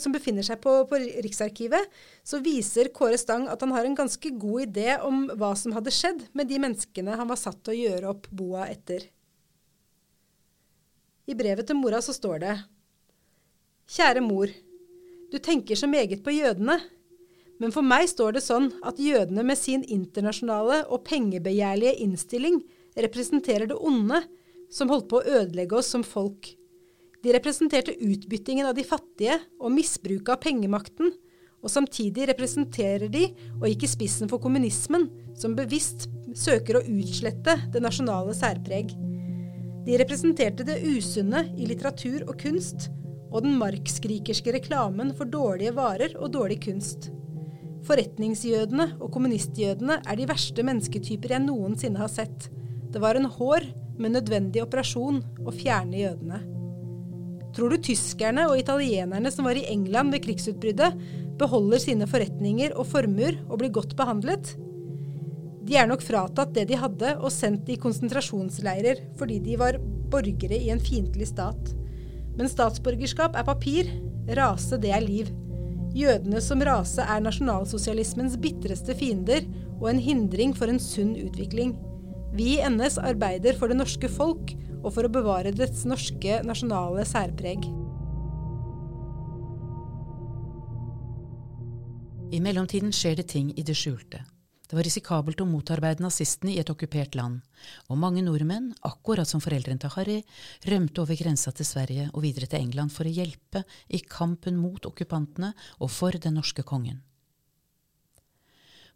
som 0.03 0.15
befinner 0.15 0.43
seg 0.43 0.59
på, 0.63 0.73
på, 0.91 0.99
Riksarkivet, 1.23 1.91
så 2.27 2.41
viser 2.43 2.91
Kåre 2.95 3.19
Stang 3.21 3.47
at 3.51 3.63
han 3.63 3.75
har 3.75 3.87
en 3.87 3.95
ganske 3.99 4.31
god 4.43 4.67
idé 4.67 4.97
om 5.07 5.29
hva 5.39 5.53
som 5.59 5.75
hadde 5.77 5.95
skjedd 5.95 6.25
med 6.35 6.51
de 6.51 6.59
menneskene 6.63 7.15
han 7.15 7.31
var 7.31 7.39
satt 7.39 7.61
til 7.63 7.77
å 7.77 7.79
gjøre 7.79 8.11
opp 8.11 8.27
boa 8.35 8.67
etter. 8.67 9.07
I 11.31 11.37
brevet 11.39 11.69
til 11.69 11.79
mora 11.79 12.03
så 12.05 12.13
står 12.17 12.43
det 12.43 12.57
Kjære 13.95 14.25
mor. 14.25 14.51
Du 15.31 15.39
tenker 15.39 15.79
så 15.79 15.87
meget 15.87 16.25
på 16.25 16.35
jødene. 16.35 16.81
Men 17.63 17.71
for 17.71 17.87
meg 17.87 18.09
står 18.11 18.35
det 18.35 18.43
sånn 18.43 18.73
at 18.83 18.99
jødene 18.99 19.45
med 19.47 19.59
sin 19.61 19.85
internasjonale 19.87 20.83
og 20.91 21.05
pengebegjærlige 21.07 22.01
innstilling 22.03 22.59
representerer 22.99 23.71
det 23.71 23.79
onde 23.79 24.25
som 24.75 24.91
holdt 24.91 25.07
på 25.13 25.21
å 25.21 25.37
ødelegge 25.39 25.79
oss 25.79 25.93
som 25.95 26.03
folk 26.03 26.51
de 27.25 27.33
representerte 27.33 27.95
utbyttingen 28.05 28.67
av 28.69 28.75
de 28.77 28.85
fattige 28.85 29.39
og 29.57 29.73
misbruket 29.73 30.35
av 30.35 30.43
pengemakten, 30.45 31.15
og 31.65 31.73
samtidig 31.73 32.27
representerer 32.29 33.09
de 33.09 33.31
og 33.57 33.65
gikk 33.71 33.87
i 33.87 33.93
spissen 33.95 34.29
for 34.29 34.43
kommunismen, 34.45 35.07
som 35.33 35.57
bevisst 35.57 36.11
søker 36.37 36.77
å 36.77 36.85
utslette 36.85 37.57
det 37.73 37.81
nasjonale 37.81 38.35
særpreg. 38.37 38.93
De 39.85 39.97
representerte 40.01 40.67
det 40.69 40.83
usunne 40.85 41.47
i 41.57 41.71
litteratur 41.71 42.27
og 42.29 42.37
kunst, 42.45 42.91
og 43.33 43.47
den 43.47 43.57
markskrikerske 43.59 44.53
reklamen 44.59 45.15
for 45.17 45.29
dårlige 45.29 45.73
varer 45.77 46.13
og 46.21 46.35
dårlig 46.37 46.61
kunst. 46.69 47.09
Forretningsjødene 47.89 48.95
og 48.99 49.11
kommunistjødene 49.17 50.03
er 50.05 50.21
de 50.21 50.29
verste 50.29 50.65
mennesketyper 50.65 51.39
jeg 51.39 51.49
noensinne 51.49 52.05
har 52.05 52.13
sett. 52.13 52.51
Det 52.93 53.01
var 53.01 53.17
en 53.17 53.33
hår, 53.33 53.73
men 53.97 54.17
nødvendig 54.17 54.61
operasjon 54.65 55.23
å 55.45 55.53
fjerne 55.55 56.05
jødene. 56.05 56.45
Tror 57.55 57.71
du 57.71 57.79
tyskerne 57.79 58.49
og 58.51 58.59
italienerne 58.59 59.31
som 59.31 59.47
var 59.47 59.59
i 59.59 59.67
England 59.71 60.11
ved 60.15 60.25
krigsutbruddet, 60.25 60.97
beholder 61.39 61.83
sine 61.83 62.07
forretninger 62.11 62.75
og 62.75 62.89
formuer 62.91 63.39
og 63.49 63.61
blir 63.61 63.73
godt 63.75 63.95
behandlet? 63.99 64.57
De 65.65 65.79
er 65.81 65.89
nok 65.89 66.03
fratatt 66.05 66.53
det 66.57 66.67
de 66.69 66.79
hadde 66.79 67.15
og 67.21 67.31
sendt 67.33 67.71
i 67.73 67.79
konsentrasjonsleirer 67.81 69.01
fordi 69.19 69.39
de 69.47 69.55
var 69.61 69.79
borgere 70.13 70.59
i 70.59 70.69
en 70.75 70.83
fiendtlig 70.83 71.31
stat. 71.31 71.73
Men 72.35 72.51
statsborgerskap 72.51 73.39
er 73.39 73.47
papir, 73.47 73.89
rase 74.37 74.79
det 74.83 74.91
er 74.93 75.07
liv. 75.07 75.31
Jødene 75.95 76.43
som 76.43 76.63
rase 76.67 77.07
er 77.07 77.23
nasjonalsosialismens 77.23 78.35
bitreste 78.43 78.97
fiender 78.99 79.47
og 79.79 79.93
en 79.93 80.03
hindring 80.03 80.55
for 80.59 80.71
en 80.71 80.83
sunn 80.83 81.15
utvikling. 81.23 81.77
Vi 82.35 82.57
i 82.57 82.63
NS 82.67 82.99
arbeider 82.99 83.55
for 83.55 83.71
det 83.71 83.79
norske 83.79 84.11
folk 84.11 84.57
og 84.85 84.93
for 84.93 85.07
å 85.09 85.13
bevare 85.13 85.55
dets 85.57 85.87
norske 85.89 86.43
nasjonale 86.45 87.07
særpreg. 87.09 87.65
I 92.35 92.41
mellomtiden 92.43 92.93
skjer 92.93 93.19
det 93.21 93.29
ting 93.31 93.53
i 93.57 93.65
det 93.65 93.77
skjulte. 93.79 94.25
Det 94.65 94.79
var 94.79 94.87
risikabelt 94.89 95.43
å 95.45 95.47
motarbeide 95.47 96.03
nazistene 96.03 96.55
i 96.55 96.59
et 96.59 96.71
okkupert 96.73 97.15
land, 97.15 97.43
og 97.93 98.01
mange 98.01 98.25
nordmenn, 98.25 98.73
akkurat 98.83 99.29
som 99.29 99.43
foreldrene 99.45 99.79
til 99.79 99.93
Harry, 99.95 100.17
rømte 100.67 101.05
over 101.05 101.21
grensa 101.21 101.53
til 101.55 101.69
Sverige 101.69 102.09
og 102.11 102.25
videre 102.25 102.49
til 102.51 102.65
England 102.65 102.91
for 102.91 103.07
å 103.07 103.13
hjelpe 103.13 103.63
i 103.87 104.01
kampen 104.03 104.59
mot 104.59 104.89
okkupantene 104.89 105.53
og 105.79 105.93
for 105.93 106.17
den 106.17 106.41
norske 106.41 106.65
kongen. 106.67 107.05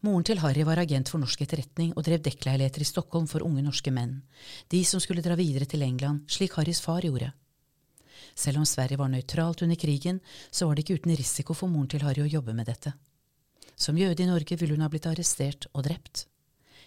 Moren 0.06 0.22
til 0.22 0.38
Harry 0.38 0.62
var 0.62 0.78
agent 0.78 1.10
for 1.10 1.18
norsk 1.18 1.40
etterretning 1.42 1.90
og 1.96 2.04
drev 2.06 2.20
dekkleiligheter 2.22 2.84
i 2.84 2.86
Stockholm 2.86 3.26
for 3.26 3.42
unge 3.42 3.64
norske 3.66 3.90
menn, 3.90 4.20
de 4.70 4.84
som 4.86 5.02
skulle 5.02 5.24
dra 5.24 5.34
videre 5.34 5.66
til 5.66 5.82
England, 5.82 6.22
slik 6.30 6.54
Harrys 6.54 6.78
far 6.84 7.02
gjorde. 7.02 7.32
Selv 8.38 8.60
om 8.60 8.66
Sverige 8.66 9.00
var 9.00 9.10
nøytralt 9.10 9.64
under 9.66 9.74
krigen, 9.74 10.20
så 10.54 10.68
var 10.68 10.76
det 10.78 10.84
ikke 10.84 11.00
uten 11.00 11.16
risiko 11.18 11.56
for 11.58 11.70
moren 11.72 11.90
til 11.90 12.04
Harry 12.06 12.22
å 12.22 12.30
jobbe 12.30 12.54
med 12.54 12.70
dette. 12.70 12.92
Som 13.74 13.98
jøde 13.98 14.22
i 14.22 14.28
Norge 14.28 14.58
ville 14.60 14.76
hun 14.76 14.84
ha 14.86 14.90
blitt 14.92 15.08
arrestert 15.10 15.66
og 15.72 15.88
drept. 15.88 16.28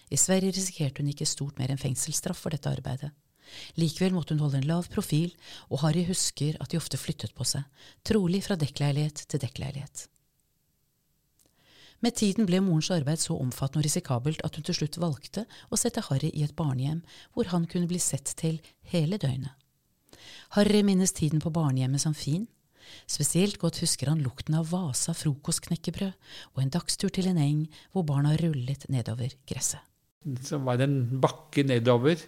I 0.08 0.16
Sverige 0.16 0.56
risikerte 0.56 1.04
hun 1.04 1.12
ikke 1.12 1.28
stort 1.28 1.60
mer 1.60 1.72
enn 1.72 1.80
fengselsstraff 1.80 2.40
for 2.40 2.56
dette 2.56 2.72
arbeidet. 2.72 3.12
Likevel 3.76 4.16
måtte 4.16 4.32
hun 4.32 4.40
holde 4.40 4.62
en 4.62 4.70
lav 4.70 4.88
profil, 4.92 5.34
og 5.68 5.84
Harry 5.84 6.06
husker 6.08 6.56
at 6.64 6.72
de 6.72 6.80
ofte 6.80 7.00
flyttet 7.00 7.36
på 7.36 7.44
seg, 7.44 7.68
trolig 8.08 8.40
fra 8.46 8.56
dekkleilighet 8.56 9.26
til 9.28 9.44
dekkleilighet. 9.44 10.06
Med 12.02 12.16
tiden 12.18 12.48
ble 12.48 12.58
morens 12.58 12.90
arbeid 12.90 13.20
så 13.22 13.36
omfattende 13.38 13.82
og 13.82 13.86
risikabelt 13.86 14.40
at 14.46 14.56
hun 14.58 14.64
til 14.66 14.74
slutt 14.74 14.98
valgte 15.02 15.44
å 15.70 15.78
sette 15.78 16.02
Harry 16.08 16.32
i 16.34 16.42
et 16.42 16.56
barnehjem 16.58 17.04
hvor 17.34 17.52
han 17.52 17.68
kunne 17.70 17.90
bli 17.90 18.00
sett 18.02 18.34
til 18.40 18.58
hele 18.90 19.20
døgnet. 19.22 19.54
Harry 20.56 20.82
minnes 20.82 21.14
tiden 21.14 21.40
på 21.40 21.52
barnehjemmet 21.54 22.02
som 22.02 22.14
fin. 22.14 22.48
Spesielt 23.06 23.60
godt 23.62 23.78
husker 23.84 24.10
han 24.10 24.24
lukten 24.24 24.58
av 24.58 24.72
Vasa 24.72 25.14
frokostknekkebrød 25.14 26.12
og 26.52 26.60
en 26.64 26.74
dagstur 26.74 27.14
til 27.14 27.30
en 27.30 27.40
eng 27.40 27.64
hvor 27.94 28.04
barna 28.08 28.34
rullet 28.42 28.88
nedover 28.90 29.38
gresset. 29.46 29.80
Så 30.42 30.60
var 30.62 30.82
en 30.82 31.20
bakke 31.22 31.64
nedover 31.66 32.20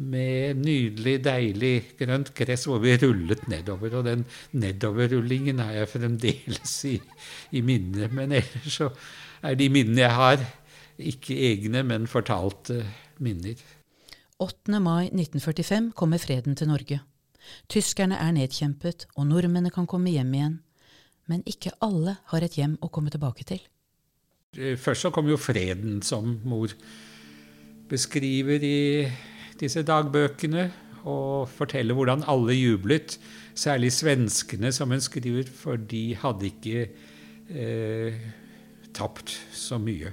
med 0.00 0.60
nydelig, 0.64 1.18
deilig 1.24 1.74
grønt 1.98 2.32
gress 2.36 2.64
hvor 2.68 2.80
vi 2.82 2.94
rullet 3.00 3.42
nedover. 3.52 3.98
Og 4.00 4.06
den 4.06 4.24
nedoverrullingen 4.56 5.60
har 5.60 5.74
jeg 5.76 5.92
fremdeles 5.92 6.76
i, 6.88 6.96
i 7.52 7.64
minnet. 7.64 8.12
Men 8.16 8.32
ellers 8.40 8.78
så 8.80 8.90
er 9.44 9.58
de 9.60 9.68
minnene 9.72 10.04
jeg 10.06 10.16
har, 10.16 10.46
ikke 11.00 11.36
egne, 11.50 11.84
men 11.86 12.08
fortalte 12.10 12.82
minner. 13.24 13.60
8. 14.40 14.80
mai 14.80 15.10
1945 15.12 15.92
kommer 15.96 16.20
freden 16.20 16.56
til 16.56 16.68
Norge. 16.68 17.00
Tyskerne 17.72 18.16
er 18.20 18.32
nedkjempet, 18.36 19.06
og 19.16 19.26
nordmennene 19.28 19.72
kan 19.74 19.88
komme 19.88 20.12
hjem 20.12 20.32
igjen. 20.36 20.56
Men 21.28 21.44
ikke 21.48 21.72
alle 21.84 22.16
har 22.32 22.44
et 22.44 22.56
hjem 22.56 22.78
å 22.80 22.88
komme 22.92 23.12
tilbake 23.12 23.44
til. 23.48 23.60
Først 24.56 25.06
så 25.06 25.12
kom 25.14 25.28
jo 25.30 25.38
freden, 25.38 26.00
som 26.02 26.40
mor 26.48 26.72
beskriver 27.90 28.62
i 28.64 29.08
disse 29.60 29.82
dagbøkene 29.86 30.70
og 31.08 31.48
forteller 31.50 31.96
hvordan 31.96 32.24
alle 32.28 32.54
jublet. 32.56 33.18
Særlig 33.54 33.92
svenskene, 33.92 34.72
som 34.72 34.90
hun 34.90 35.02
skriver, 35.02 35.48
for 35.52 35.76
de 35.76 36.14
hadde 36.16 36.46
ikke 36.48 36.88
eh, 37.50 38.20
tapt 38.94 39.34
så 39.52 39.78
mye. 39.82 40.12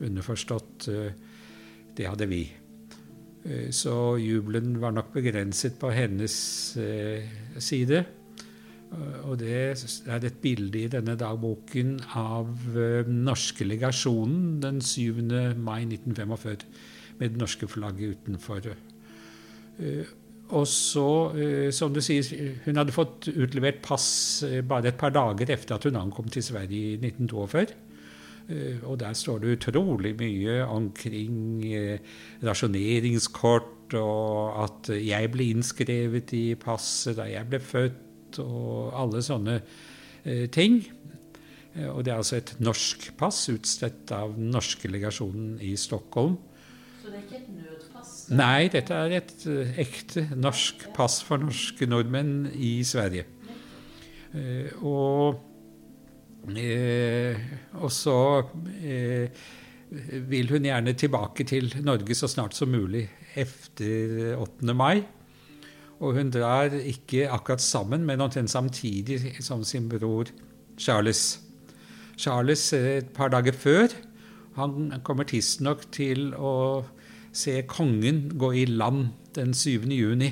Underforstått 0.00 0.88
eh, 0.92 1.12
det 1.96 2.08
hadde 2.08 2.28
vi. 2.30 2.42
Eh, 3.46 3.68
så 3.70 4.16
jubelen 4.20 4.80
var 4.82 4.96
nok 4.96 5.12
begrenset 5.14 5.78
på 5.80 5.92
hennes 5.94 6.36
eh, 6.80 7.28
side. 7.58 8.04
Og 9.26 9.34
det 9.40 9.56
er 10.06 10.22
et 10.22 10.36
bilde 10.40 10.84
i 10.84 10.90
denne 10.90 11.16
dagboken 11.18 11.96
av 12.16 12.52
den 12.72 13.24
norske 13.26 13.66
legasjonen 13.66 14.60
den 14.62 14.78
7. 14.80 15.24
mai 15.58 15.82
1945 15.84 16.62
med 17.18 17.34
det 17.34 17.40
norske 17.40 17.68
flagget 17.68 18.14
utenfor. 18.16 18.70
Og 20.46 20.66
så, 20.70 21.08
som 21.74 21.92
du 21.92 22.00
sier, 22.04 22.54
hun 22.64 22.78
hadde 22.78 22.94
fått 22.94 23.26
utlevert 23.34 23.82
pass 23.84 24.06
bare 24.68 24.92
et 24.92 25.00
par 25.00 25.12
dager 25.12 25.50
etter 25.50 25.76
at 25.76 25.88
hun 25.88 25.98
ankom 25.98 26.30
til 26.30 26.46
Sverige 26.46 26.94
i 26.94 27.00
1942. 27.00 27.74
Eh, 28.48 28.78
og 28.86 29.00
der 29.00 29.12
står 29.12 29.38
det 29.42 29.56
utrolig 29.56 30.14
mye 30.18 30.60
omkring 30.70 31.64
eh, 31.74 31.98
rasjoneringskort, 32.46 33.94
og 33.94 34.64
at 34.64 34.90
jeg 34.98 35.30
ble 35.30 35.50
innskrevet 35.54 36.32
i 36.34 36.44
passet 36.58 37.18
da 37.18 37.26
jeg 37.30 37.46
ble 37.50 37.60
født, 37.62 38.02
og 38.42 38.92
alle 38.96 39.22
sånne 39.24 39.60
eh, 39.60 40.46
ting. 40.52 40.82
Og 41.92 42.00
det 42.06 42.12
er 42.12 42.20
altså 42.22 42.38
et 42.38 42.54
norsk 42.64 43.10
pass 43.20 43.42
utstedt 43.52 44.08
av 44.16 44.30
den 44.32 44.48
norske 44.54 44.88
legasjonen 44.88 45.58
i 45.60 45.74
Stockholm. 45.76 46.38
Så 47.02 47.10
det 47.10 47.18
er 47.18 47.26
ikke 47.26 47.40
et 47.42 47.50
nødpass? 47.52 48.14
Nei, 48.32 48.68
dette 48.72 48.96
er 48.96 49.16
et 49.18 49.44
ekte 49.84 50.24
norsk 50.40 50.86
pass 50.96 51.18
for 51.26 51.42
norske 51.42 51.88
nordmenn 51.90 52.46
i 52.56 52.78
Sverige. 52.88 53.26
Og 54.80 55.36
Eh, 56.54 57.38
og 57.82 57.90
så 57.90 58.16
eh, 58.86 59.26
vil 60.30 60.50
hun 60.52 60.66
gjerne 60.68 60.94
tilbake 60.94 61.46
til 61.48 61.72
Norge 61.82 62.14
så 62.14 62.28
snart 62.30 62.54
som 62.54 62.70
mulig 62.70 63.06
etter 63.34 64.36
8. 64.38 64.74
mai. 64.74 65.02
Og 66.00 66.18
hun 66.18 66.30
drar 66.30 66.74
ikke 66.76 67.30
akkurat 67.32 67.62
sammen, 67.64 68.04
men 68.04 68.20
omtrent 68.20 68.52
samtidig 68.52 69.36
som 69.44 69.64
sin 69.64 69.88
bror 69.88 70.28
Charles. 70.78 71.40
Charles 72.16 72.72
et 72.72 73.08
par 73.16 73.28
dager 73.32 73.52
før. 73.52 73.88
Han 74.56 74.92
kommer 75.04 75.24
tidsnok 75.28 75.86
til 75.92 76.34
å 76.34 76.84
se 77.36 77.62
kongen 77.68 78.26
gå 78.40 78.52
i 78.56 78.64
land 78.68 79.08
den 79.36 79.52
7. 79.54 79.88
juni 79.92 80.30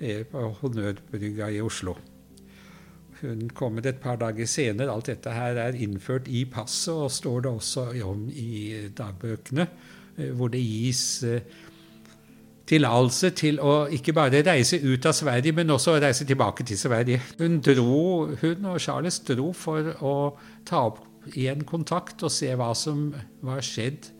eh, 0.00 0.22
på 0.28 0.44
Honnørbrygga 0.60 1.50
i 1.52 1.60
Oslo. 1.64 1.96
Hun 3.20 3.50
kommer 3.56 3.84
et 3.86 4.00
par 4.00 4.16
dager 4.20 4.48
senere. 4.48 4.92
Alt 4.92 5.08
dette 5.08 5.32
her 5.32 5.56
er 5.60 5.76
innført 5.76 6.28
i 6.28 6.44
passet, 6.48 6.92
og 6.94 7.12
står 7.12 7.44
det 7.44 7.52
også 7.52 7.86
om 8.04 8.26
i 8.28 8.88
dagbøkene, 8.96 9.68
eh, 10.16 10.32
hvor 10.36 10.52
det 10.52 10.64
gis 10.64 11.22
eh, 11.24 11.44
tillatelse 12.66 13.30
til 13.38 13.60
å 13.62 13.86
ikke 13.94 14.14
bare 14.16 14.42
reise 14.46 14.80
ut 14.82 15.06
av 15.06 15.14
Sverige, 15.16 15.54
men 15.56 15.70
også 15.74 15.94
å 15.94 16.02
reise 16.02 16.26
tilbake 16.26 16.66
til 16.66 16.78
Sverige. 16.80 17.20
Hun, 17.38 17.60
dro, 17.64 18.26
hun 18.42 18.70
og 18.72 18.80
Charles 18.82 19.20
dro 19.26 19.52
for 19.56 19.92
å 20.02 20.16
ta 20.66 20.86
opp 20.90 21.02
igjen 21.34 21.64
kontakt 21.66 22.22
og 22.26 22.30
se 22.30 22.52
hva 22.54 22.72
som 22.78 23.08
var 23.46 23.62
skjedd 23.66 24.10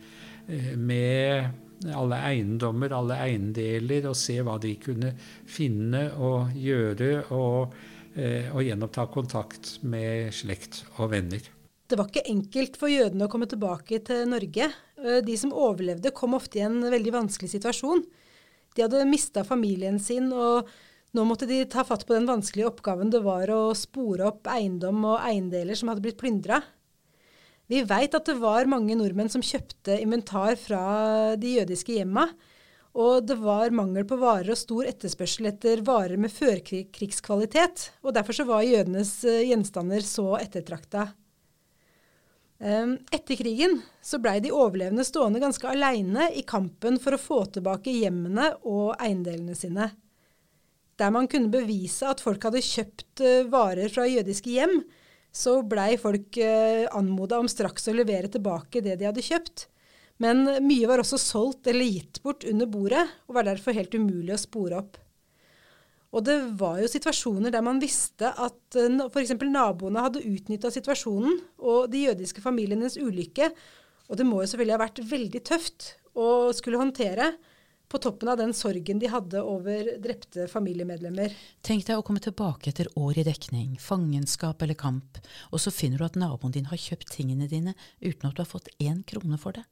eh, 0.49 0.73
med 0.79 1.91
alle 1.93 2.23
eiendommer, 2.31 2.95
alle 2.97 3.19
eiendeler, 3.27 4.09
og 4.11 4.17
se 4.19 4.41
hva 4.43 4.57
de 4.63 4.73
kunne 4.81 5.13
finne 5.51 6.09
og 6.17 6.57
gjøre. 6.57 7.13
og 7.37 7.77
Eh, 8.17 8.49
og 8.57 8.65
gjenoppta 8.65 9.05
kontakt 9.13 9.75
med 9.85 10.33
slekt 10.33 10.87
og 10.97 11.11
venner. 11.13 11.43
Det 11.87 11.99
var 12.01 12.09
ikke 12.09 12.25
enkelt 12.33 12.79
for 12.81 12.89
jødene 12.89 13.27
å 13.27 13.31
komme 13.31 13.49
tilbake 13.51 13.99
til 14.09 14.23
Norge. 14.31 14.71
Eh, 14.97 15.19
de 15.25 15.35
som 15.37 15.53
overlevde, 15.53 16.15
kom 16.17 16.33
ofte 16.39 16.63
i 16.63 16.65
en 16.65 16.81
veldig 16.81 17.13
vanskelig 17.13 17.53
situasjon. 17.53 18.07
De 18.77 18.85
hadde 18.85 19.07
mista 19.09 19.45
familien 19.47 19.99
sin, 20.03 20.29
og 20.33 20.69
nå 21.17 21.25
måtte 21.25 21.49
de 21.49 21.63
ta 21.71 21.85
fatt 21.87 22.05
på 22.07 22.13
den 22.13 22.29
vanskelige 22.29 22.69
oppgaven 22.69 23.13
det 23.13 23.23
var 23.25 23.51
å 23.53 23.71
spore 23.79 24.29
opp 24.29 24.51
eiendom 24.53 25.05
og 25.09 25.23
eiendeler 25.25 25.79
som 25.79 25.89
hadde 25.91 26.05
blitt 26.05 26.21
plyndra. 26.21 26.61
Vi 27.67 27.81
veit 27.89 28.15
at 28.15 28.29
det 28.29 28.37
var 28.39 28.69
mange 28.71 28.95
nordmenn 28.99 29.33
som 29.33 29.43
kjøpte 29.43 29.97
inventar 29.99 30.55
fra 30.61 30.83
de 31.41 31.57
jødiske 31.57 31.97
hjemma, 31.97 32.29
og 32.97 33.27
det 33.29 33.37
var 33.41 33.75
mangel 33.77 34.07
på 34.09 34.17
varer 34.21 34.55
og 34.55 34.61
stor 34.61 34.87
etterspørsel 34.89 35.51
etter 35.51 35.83
varer 35.85 36.17
med 36.21 36.33
førkrigskvalitet. 36.33 37.91
Og 38.07 38.15
derfor 38.17 38.39
så 38.39 38.47
var 38.49 38.65
jødenes 38.65 39.19
eh, 39.29 39.43
gjenstander 39.51 40.05
så 40.05 40.31
ettertrakta. 40.39 41.11
Ehm, 42.59 42.97
etter 43.13 43.37
krigen 43.37 43.83
så 44.03 44.19
blei 44.23 44.39
de 44.41 44.53
overlevende 44.55 45.05
stående 45.05 45.43
ganske 45.43 45.69
aleine 45.69 46.31
i 46.33 46.45
kampen 46.47 46.97
for 47.03 47.17
å 47.17 47.21
få 47.21 47.41
tilbake 47.57 47.93
hjemmene 47.93 48.55
og 48.65 48.95
eiendelene 48.97 49.57
sine. 49.59 49.91
Der 50.97 51.13
man 51.13 51.29
kunne 51.29 51.53
bevise 51.53 52.09
at 52.09 52.23
folk 52.25 52.47
hadde 52.49 52.65
kjøpt 52.65 53.21
eh, 53.21 53.49
varer 53.53 53.93
fra 53.93 54.07
jødiske 54.09 54.55
hjem, 54.55 54.79
så 55.37 55.59
blei 55.69 55.99
folk 56.01 56.39
eh, 56.41 56.87
anmoda 56.97 57.43
om 57.43 57.49
straks 57.51 57.91
å 57.91 57.97
levere 57.97 58.33
tilbake 58.33 58.81
det 58.81 58.97
de 58.97 59.11
hadde 59.11 59.25
kjøpt. 59.25 59.67
Men 60.25 60.47
mye 60.65 60.89
var 60.89 61.03
også 61.03 61.21
solgt 61.21 61.69
eller 61.69 61.85
gitt 61.85 62.23
bort 62.25 62.47
under 62.49 62.71
bordet, 62.73 63.05
og 63.29 63.37
var 63.37 63.45
derfor 63.51 63.77
helt 63.77 63.93
umulig 63.93 64.33
å 64.33 64.41
spore 64.41 64.81
opp. 64.81 64.97
Og 66.15 66.23
det 66.27 66.37
var 66.61 66.79
jo 66.81 66.91
situasjoner 66.91 67.53
der 67.55 67.65
man 67.67 67.81
visste 67.83 68.31
at 68.31 68.79
eh, 68.79 69.01
f.eks. 69.09 69.35
naboene 69.43 70.05
hadde 70.07 70.25
utnytta 70.27 70.71
situasjonen 70.73 71.41
og 71.59 71.91
de 71.93 72.07
jødiske 72.07 72.45
familienes 72.45 72.99
ulykke, 73.01 73.51
og 74.07 74.19
det 74.21 74.27
må 74.29 74.41
jo 74.43 74.49
selvfølgelig 74.53 74.77
ha 74.77 74.85
vært 74.85 75.05
veldig 75.11 75.43
tøft 75.47 75.93
å 76.17 76.27
skulle 76.57 76.81
håndtere 76.81 77.33
på 77.89 77.99
toppen 78.03 78.29
av 78.29 78.39
den 78.41 78.55
sorgen 78.55 78.99
de 78.99 79.11
hadde 79.11 79.43
over 79.47 79.93
drepte 80.03 80.49
familiemedlemmer. 80.51 81.35
Tenk 81.67 81.87
deg 81.87 82.01
å 82.01 82.05
komme 82.07 82.23
tilbake 82.23 82.73
etter 82.73 82.91
år 82.99 83.21
i 83.21 83.27
dekning, 83.27 83.77
fangenskap 83.83 84.63
eller 84.63 84.79
kamp, 84.79 85.21
og 85.53 85.63
så 85.63 85.71
finner 85.75 86.03
du 86.03 86.07
at 86.09 86.19
naboen 86.19 86.55
din 86.55 86.67
har 86.71 86.81
kjøpt 86.83 87.13
tingene 87.15 87.49
dine 87.51 87.77
uten 88.01 88.29
at 88.29 88.35
du 88.35 88.43
har 88.43 88.51
fått 88.51 88.73
én 88.83 89.05
krone 89.07 89.39
for 89.39 89.55
det. 89.55 89.63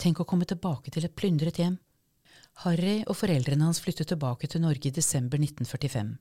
Tenk 0.00 0.20
å 0.20 0.28
komme 0.28 0.48
tilbake 0.48 0.92
til 0.92 1.08
et 1.08 1.16
plyndret 1.16 1.60
hjem. 1.60 1.78
Harry 2.64 3.02
og 3.04 3.18
foreldrene 3.18 3.66
hans 3.68 3.82
flyttet 3.84 4.08
tilbake 4.08 4.48
til 4.48 4.62
Norge 4.64 4.88
i 4.88 4.94
desember 4.94 5.36
1945, 5.36 6.14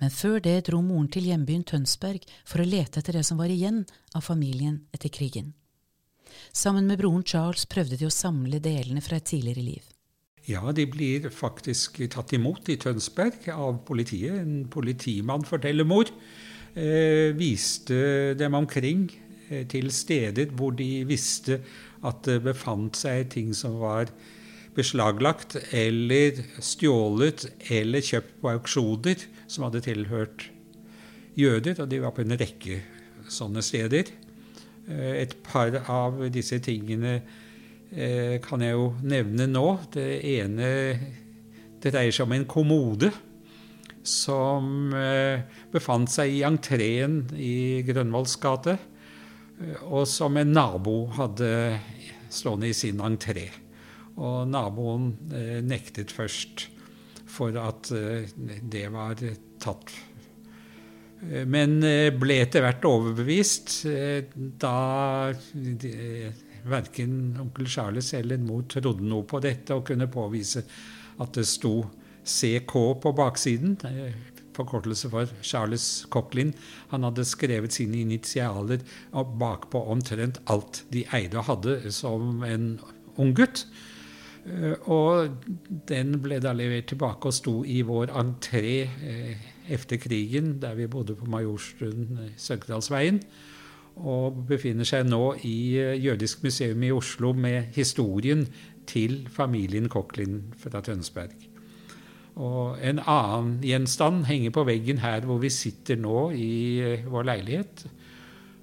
men 0.00 0.10
før 0.10 0.40
det 0.42 0.56
dro 0.66 0.80
moren 0.82 1.06
til 1.12 1.28
hjembyen 1.28 1.62
Tønsberg 1.68 2.24
for 2.42 2.62
å 2.62 2.66
lete 2.66 2.98
etter 2.98 3.20
det 3.20 3.22
som 3.28 3.38
var 3.38 3.52
igjen 3.52 3.84
av 4.18 4.24
familien 4.26 4.80
etter 4.96 5.12
krigen. 5.14 5.52
Sammen 6.52 6.88
med 6.88 6.98
broren 6.98 7.22
Charles 7.22 7.68
prøvde 7.70 7.98
de 8.00 8.08
å 8.08 8.14
samle 8.14 8.58
delene 8.64 9.02
fra 9.04 9.20
et 9.20 9.28
tidligere 9.30 9.62
liv. 9.62 9.84
Ja, 10.48 10.64
de 10.72 10.86
blir 10.88 11.28
faktisk 11.30 12.00
tatt 12.10 12.32
imot 12.32 12.70
i 12.72 12.78
Tønsberg 12.80 13.50
av 13.52 13.82
politiet. 13.86 14.38
En 14.40 14.64
politimann, 14.72 15.44
forteller 15.44 15.84
mor, 15.84 16.08
eh, 16.74 17.36
viste 17.36 18.34
dem 18.34 18.56
omkring 18.56 19.10
eh, 19.50 19.66
til 19.68 19.92
steder 19.92 20.50
hvor 20.56 20.72
de 20.72 21.04
visste 21.04 21.60
at 22.02 22.24
det 22.24 22.40
befant 22.42 22.96
seg 22.96 23.28
ting 23.30 23.52
som 23.54 23.76
var 23.78 24.08
beslaglagt 24.78 25.56
eller 25.74 26.38
stjålet 26.62 27.48
eller 27.74 28.04
kjøpt 28.04 28.38
på 28.42 28.52
auksjoner 28.52 29.26
som 29.50 29.66
hadde 29.66 29.82
tilhørt 29.84 30.46
jøder, 31.38 31.82
og 31.82 31.90
de 31.90 32.00
var 32.02 32.14
på 32.14 32.24
en 32.24 32.36
rekke 32.38 32.80
sånne 33.30 33.62
steder. 33.64 34.10
Eh, 34.88 35.14
et 35.24 35.36
par 35.46 35.74
av 35.90 36.20
disse 36.34 36.60
tingene 36.64 37.18
eh, 37.92 38.38
kan 38.44 38.64
jeg 38.64 38.76
jo 38.76 38.92
nevne 39.02 39.48
nå. 39.50 39.66
Det 39.94 40.08
ene 40.38 40.68
dreier 41.82 42.14
seg 42.14 42.26
om 42.26 42.36
en 42.36 42.48
kommode 42.48 43.12
som 44.08 44.94
eh, 44.96 45.44
befant 45.72 46.10
seg 46.10 46.38
i 46.38 46.44
entreen 46.46 47.22
i 47.36 47.82
Grønvolls 47.86 48.38
gate 48.40 48.78
og 49.88 50.04
som 50.06 50.36
en 50.38 50.52
nabo 50.54 51.08
hadde 51.16 51.48
stående 52.30 52.68
i 52.70 52.76
sin 52.76 53.00
entré. 53.02 53.48
Og 54.18 54.48
naboen 54.50 55.12
eh, 55.34 55.58
nektet 55.62 56.12
først 56.14 56.66
for 57.28 57.54
at 57.60 57.90
eh, 57.94 58.30
det 58.66 58.86
var 58.94 59.20
tatt. 59.62 59.92
Eh, 61.28 61.44
men 61.46 61.78
ble 62.18 62.40
etter 62.42 62.66
hvert 62.66 62.88
overbevist 62.88 63.76
da 64.58 64.74
verken 66.68 67.12
onkel 67.40 67.70
Charles 67.70 68.10
eller 68.18 68.42
mor 68.42 68.66
trodde 68.70 69.06
noe 69.06 69.26
på 69.28 69.40
dette 69.44 69.76
og 69.76 69.86
kunne 69.88 70.10
påvise 70.10 70.64
at 71.18 71.38
det 71.38 71.46
sto 71.48 71.76
CK 72.28 72.74
på 73.02 73.14
baksiden 73.16 73.78
forkortelse 74.58 75.10
for 75.12 75.30
Charles 75.42 76.06
Cochlin. 76.10 76.52
Han 76.92 77.06
hadde 77.06 77.26
skrevet 77.28 77.76
sine 77.76 78.02
initialer 78.02 78.82
bakpå 79.12 79.84
omtrent 79.92 80.40
alt 80.50 80.82
de 80.92 81.04
eide 81.14 81.38
og 81.38 81.48
hadde 81.52 81.92
som 81.94 82.42
en 82.46 82.72
ung 83.18 83.34
gutt. 83.38 83.66
Og 84.88 85.44
den 85.88 86.14
ble 86.24 86.38
da 86.40 86.54
levert 86.56 86.88
tilbake 86.92 87.30
og 87.30 87.36
sto 87.36 87.54
i 87.68 87.82
vår 87.86 88.12
entré 88.16 88.72
etter 89.68 90.00
krigen, 90.00 90.56
der 90.62 90.78
vi 90.78 90.88
bodde 90.88 91.16
på 91.18 91.28
Majorstuen, 91.28 92.30
Sønkerdalsveien. 92.36 93.20
Og 93.98 94.44
befinner 94.48 94.86
seg 94.86 95.08
nå 95.08 95.34
i 95.44 95.76
Jødisk 96.00 96.44
museum 96.46 96.82
i 96.86 96.94
Oslo 96.94 97.32
med 97.34 97.74
historien 97.74 98.46
til 98.88 99.26
familien 99.32 99.88
Cochlin 99.90 100.42
fra 100.56 100.80
Tønsberg. 100.80 101.34
Og 102.38 102.78
en 102.78 103.00
annen 103.02 103.56
gjenstand 103.66 104.28
henger 104.28 104.54
på 104.54 104.62
veggen 104.68 105.00
her 105.02 105.26
hvor 105.26 105.40
vi 105.42 105.50
sitter 105.50 105.98
nå 105.98 106.28
i 106.30 106.52
vår 107.10 107.26
leilighet. 107.26 107.82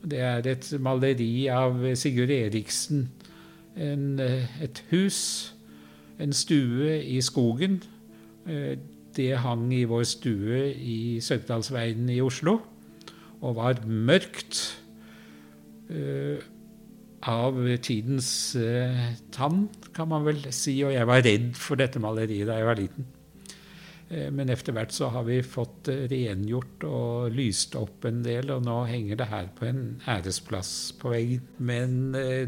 Det 0.05 0.21
er 0.23 0.47
et 0.47 0.69
maleri 0.79 1.47
av 1.51 1.81
Sigurd 1.99 2.31
Eriksen. 2.31 3.09
En, 3.75 4.15
et 4.21 4.79
hus, 4.93 5.54
en 6.19 6.33
stue 6.33 6.99
i 7.03 7.19
skogen. 7.23 7.79
Det 9.15 9.31
hang 9.41 9.69
i 9.73 9.85
vår 9.89 10.03
stue 10.07 10.59
i 10.75 11.19
Sørdalsveien 11.23 12.09
i 12.13 12.21
Oslo 12.21 12.59
og 13.45 13.57
var 13.59 13.81
mørkt 13.85 14.61
uh, 15.91 16.37
av 17.25 17.57
tidens 17.85 18.29
uh, 18.59 19.11
tann, 19.33 19.67
kan 19.95 20.09
man 20.11 20.25
vel 20.27 20.41
si. 20.55 20.77
Og 20.85 20.93
jeg 20.95 21.09
var 21.09 21.25
redd 21.25 21.51
for 21.59 21.79
dette 21.79 22.01
maleriet 22.01 22.49
da 22.49 22.59
jeg 22.59 22.69
var 22.69 22.79
liten. 22.79 23.14
Uh, 24.15 24.29
men 24.31 24.53
etter 24.53 24.75
hvert 24.77 24.95
så 24.95 25.11
har 25.11 25.27
vi 25.27 25.41
fått 25.43 25.91
rengjort 26.11 26.87
og 26.87 27.35
lyst 27.35 27.75
opp 27.79 28.07
en 28.07 28.23
del, 28.25 28.49
og 28.55 28.63
nå 28.65 28.79
henger 28.89 29.19
det 29.19 29.29
her 29.33 29.51
på 29.59 29.67
en 29.69 29.85
æresplass 30.07 30.73
på 31.01 31.11
veggen. 31.13 31.45
Men 31.59 31.99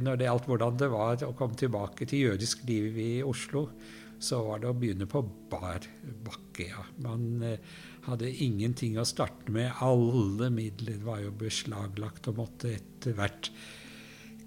når 0.02 0.18
det 0.18 0.30
gjaldt 0.30 0.50
hvordan 0.52 0.82
det 0.82 0.92
var 0.96 1.24
å 1.28 1.36
komme 1.38 1.60
tilbake 1.60 2.08
til 2.10 2.30
jødisk 2.30 2.66
liv 2.70 3.00
i 3.04 3.14
Oslo, 3.26 3.68
så 4.20 4.40
var 4.48 4.62
det 4.62 4.70
å 4.70 4.78
begynne 4.78 5.08
på 5.10 5.22
bar 5.52 5.86
bakke. 6.26 6.70
Ja. 6.72 6.84
Man 7.04 7.44
eh, 7.46 7.60
hadde 8.08 8.32
ingenting 8.32 8.98
å 8.98 9.06
starte 9.08 9.54
med. 9.54 9.72
Alle 9.84 10.50
midler 10.54 11.00
var 11.06 11.22
jo 11.24 11.34
beslaglagt 11.38 12.30
og 12.32 12.42
måtte 12.42 12.74
etter 12.78 13.18
hvert 13.18 13.52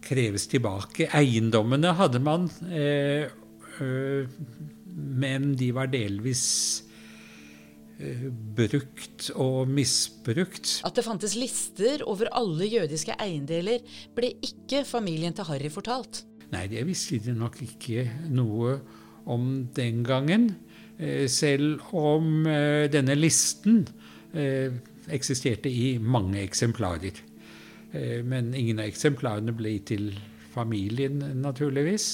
kreves 0.04 0.48
tilbake. 0.50 1.10
Eiendommene 1.14 1.94
hadde 1.98 2.22
man, 2.24 2.48
eh, 2.72 3.28
men 4.90 5.52
de 5.60 5.70
var 5.76 5.92
delvis 5.92 6.44
eh, 6.82 6.89
brukt 8.56 9.28
og 9.34 9.68
misbrukt. 9.68 10.78
At 10.86 10.96
det 10.96 11.04
fantes 11.04 11.36
lister 11.36 12.04
over 12.08 12.30
alle 12.36 12.68
jødiske 12.70 13.16
eiendeler, 13.20 13.84
ble 14.16 14.32
ikke 14.40 14.84
familien 14.88 15.36
til 15.36 15.48
Harry 15.50 15.70
fortalt. 15.72 16.24
Nei, 16.50 16.64
det 16.70 16.82
visste 16.88 17.20
de 17.22 17.34
nok 17.36 17.60
ikke 17.62 18.08
noe 18.32 18.78
om 19.30 19.68
den 19.76 20.02
gangen. 20.06 20.50
Eh, 21.00 21.28
selv 21.28 21.80
om 21.96 22.46
eh, 22.46 22.86
denne 22.92 23.16
listen 23.16 23.86
eh, 24.34 24.72
eksisterte 25.10 25.70
i 25.70 25.98
mange 25.98 26.42
eksemplarer. 26.44 27.26
Men 27.90 28.52
ingen 28.54 28.78
av 28.78 28.86
eksemplarene 28.86 29.50
ble 29.58 29.72
til 29.82 30.12
familien, 30.52 31.16
naturligvis. 31.42 32.04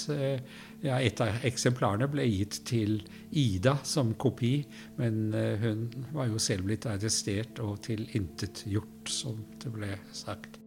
Ja, 0.84 0.98
et 1.00 1.20
av 1.24 1.40
eksemplarene 1.46 2.06
ble 2.12 2.26
gitt 2.28 2.60
til 2.68 2.98
Ida 3.32 3.78
som 3.86 4.12
kopi, 4.20 4.58
men 5.00 5.32
hun 5.62 5.88
var 6.12 6.28
jo 6.28 6.42
selv 6.42 6.68
blitt 6.68 6.86
arrestert 6.90 7.62
og 7.64 7.80
tilintetgjort, 7.86 9.10
som 9.10 9.40
det 9.62 9.72
ble 9.72 9.96
sagt. 10.14 10.60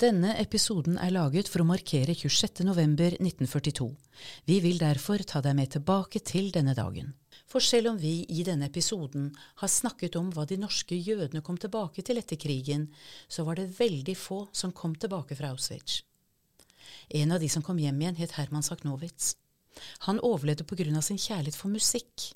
Denne 0.00 0.32
episoden 0.40 0.94
er 0.96 1.12
laget 1.12 1.48
for 1.52 1.60
å 1.60 1.66
markere 1.68 2.14
26.11.1942. 2.16 3.88
Vi 4.48 4.56
vil 4.64 4.78
derfor 4.80 5.20
ta 5.28 5.42
deg 5.44 5.58
med 5.58 5.74
tilbake 5.74 6.22
til 6.24 6.48
denne 6.54 6.72
dagen. 6.78 7.12
For 7.50 7.62
selv 7.64 7.90
om 7.90 7.96
vi 7.98 8.20
i 8.30 8.44
denne 8.46 8.68
episoden 8.70 9.30
har 9.58 9.70
snakket 9.70 10.14
om 10.20 10.28
hva 10.30 10.44
de 10.46 10.60
norske 10.60 10.94
jødene 10.94 11.42
kom 11.42 11.58
tilbake 11.58 12.04
til 12.06 12.20
etter 12.20 12.38
krigen, 12.38 12.86
så 13.26 13.42
var 13.46 13.58
det 13.58 13.72
veldig 13.78 14.14
få 14.14 14.44
som 14.54 14.70
kom 14.72 14.94
tilbake 14.94 15.34
fra 15.34 15.50
Auschwitz. 15.50 16.04
En 17.10 17.34
av 17.34 17.42
de 17.42 17.48
som 17.50 17.64
kom 17.66 17.78
hjem 17.82 17.98
igjen, 18.00 18.20
het 18.22 18.36
Herman 18.38 18.62
Saknowitz. 18.62 19.34
Han 20.06 20.22
overlevde 20.22 20.66
på 20.66 20.78
grunn 20.78 20.98
av 20.98 21.02
sin 21.02 21.18
kjærlighet 21.18 21.58
for 21.58 21.74
musikk. 21.74 22.30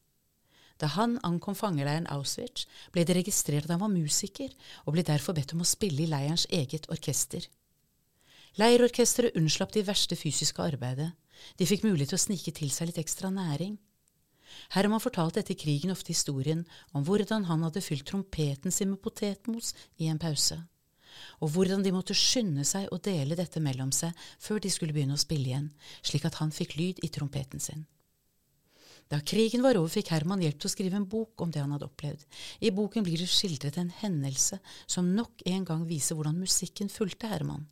Da 0.82 0.90
han 0.96 1.20
ankom 1.22 1.54
fangeleiren 1.54 2.10
Auschwitz, 2.10 2.66
ble 2.90 3.06
det 3.06 3.14
registrert 3.20 3.68
at 3.68 3.76
han 3.76 3.84
var 3.84 3.94
musiker, 3.94 4.50
og 4.82 4.96
ble 4.96 5.06
derfor 5.06 5.38
bedt 5.38 5.54
om 5.54 5.62
å 5.62 5.68
spille 5.68 6.02
i 6.02 6.10
leirens 6.10 6.48
eget 6.50 6.90
orkester. 6.90 7.46
Leirorkesteret 8.58 9.38
unnslapp 9.38 9.74
de 9.74 9.86
verste 9.86 10.18
fysiske 10.18 10.62
arbeidet. 10.62 11.12
De 11.58 11.66
fikk 11.66 11.86
mulighet 11.86 12.14
til 12.14 12.18
å 12.18 12.26
snike 12.26 12.54
til 12.54 12.70
seg 12.74 12.90
litt 12.90 13.02
ekstra 13.02 13.30
næring. 13.34 13.78
Herman 14.74 15.02
fortalte 15.02 15.40
etter 15.40 15.58
krigen 15.58 15.92
ofte 15.94 16.12
historien 16.14 16.64
om 16.92 17.04
hvordan 17.06 17.46
han 17.48 17.64
hadde 17.66 17.82
fylt 17.84 18.06
trompeten 18.08 18.74
sin 18.74 18.92
med 18.92 19.02
potetmos 19.04 19.72
i 19.98 20.10
en 20.10 20.20
pause, 20.20 20.58
og 21.40 21.54
hvordan 21.54 21.84
de 21.84 21.92
måtte 21.94 22.16
skynde 22.18 22.66
seg 22.68 22.90
å 22.92 23.00
dele 23.02 23.38
dette 23.38 23.62
mellom 23.62 23.92
seg 23.94 24.14
før 24.42 24.62
de 24.62 24.72
skulle 24.72 24.96
begynne 24.96 25.18
å 25.18 25.24
spille 25.24 25.52
igjen, 25.52 25.72
slik 26.02 26.26
at 26.28 26.40
han 26.42 26.54
fikk 26.54 26.78
lyd 26.80 27.02
i 27.06 27.12
trompeten 27.14 27.62
sin. 27.62 27.84
Da 29.12 29.20
krigen 29.20 29.62
var 29.62 29.76
over, 29.76 29.92
fikk 29.92 30.14
Herman 30.14 30.40
hjelp 30.40 30.62
til 30.62 30.70
å 30.70 30.72
skrive 30.72 30.96
en 30.96 31.08
bok 31.08 31.42
om 31.44 31.50
det 31.52 31.60
han 31.60 31.74
hadde 31.74 31.86
opplevd. 31.90 32.24
I 32.64 32.72
boken 32.72 33.04
blir 33.04 33.20
det 33.20 33.28
skildret 33.28 33.76
en 33.78 33.92
hendelse 34.00 34.58
som 34.86 35.12
nok 35.12 35.44
en 35.50 35.66
gang 35.68 35.84
viser 35.88 36.16
hvordan 36.16 36.40
musikken 36.40 36.88
fulgte 36.92 37.28
Herman. 37.28 37.66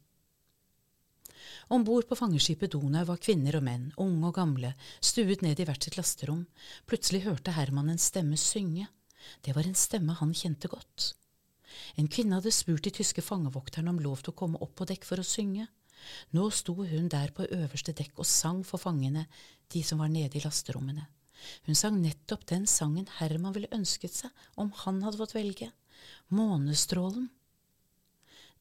Om 1.72 1.85
bord 1.88 2.04
på 2.08 2.16
fangeskipet 2.18 2.74
Donau 2.74 3.06
var 3.08 3.20
kvinner 3.22 3.56
og 3.56 3.62
menn, 3.64 3.87
unge 3.96 4.28
og 4.28 4.35
gamle, 4.37 4.74
stuet 5.00 5.40
ned 5.40 5.61
i 5.62 5.64
hvert 5.64 5.87
sitt 5.87 5.96
lasterom. 5.96 6.42
Plutselig 6.85 7.22
hørte 7.24 7.54
Herman 7.56 7.88
en 7.88 8.02
stemme 8.02 8.37
synge. 8.37 8.90
Det 9.40 9.54
var 9.56 9.64
en 9.64 9.78
stemme 9.78 10.12
han 10.18 10.35
kjente 10.37 10.68
godt. 10.68 11.14
En 11.96 12.11
kvinne 12.12 12.37
hadde 12.37 12.52
spurt 12.52 12.85
de 12.85 12.92
tyske 12.92 13.24
fangevokterne 13.24 13.88
om 13.88 14.02
lov 14.04 14.20
til 14.20 14.35
å 14.35 14.38
komme 14.42 14.61
opp 14.61 14.74
på 14.76 14.88
dekk 14.90 15.08
for 15.08 15.22
å 15.22 15.24
synge. 15.24 15.64
Nå 16.37 16.50
sto 16.52 16.74
hun 16.76 17.08
der 17.08 17.32
på 17.32 17.48
øverste 17.48 17.94
dekk 17.96 18.20
og 18.20 18.28
sang 18.28 18.61
for 18.68 18.82
fangene, 18.82 19.24
de 19.72 19.80
som 19.87 20.02
var 20.02 20.12
nede 20.12 20.37
i 20.37 20.44
lasterommene. 20.44 21.06
Hun 21.64 21.78
sang 21.78 21.96
nettopp 22.02 22.44
den 22.52 22.68
sangen 22.68 23.08
Herman 23.16 23.56
ville 23.56 23.72
ønsket 23.72 24.20
seg 24.20 24.44
om 24.61 24.74
han 24.85 25.00
hadde 25.06 25.22
fått 25.22 25.37
velge, 25.38 25.72
Månestrålen. 26.35 27.30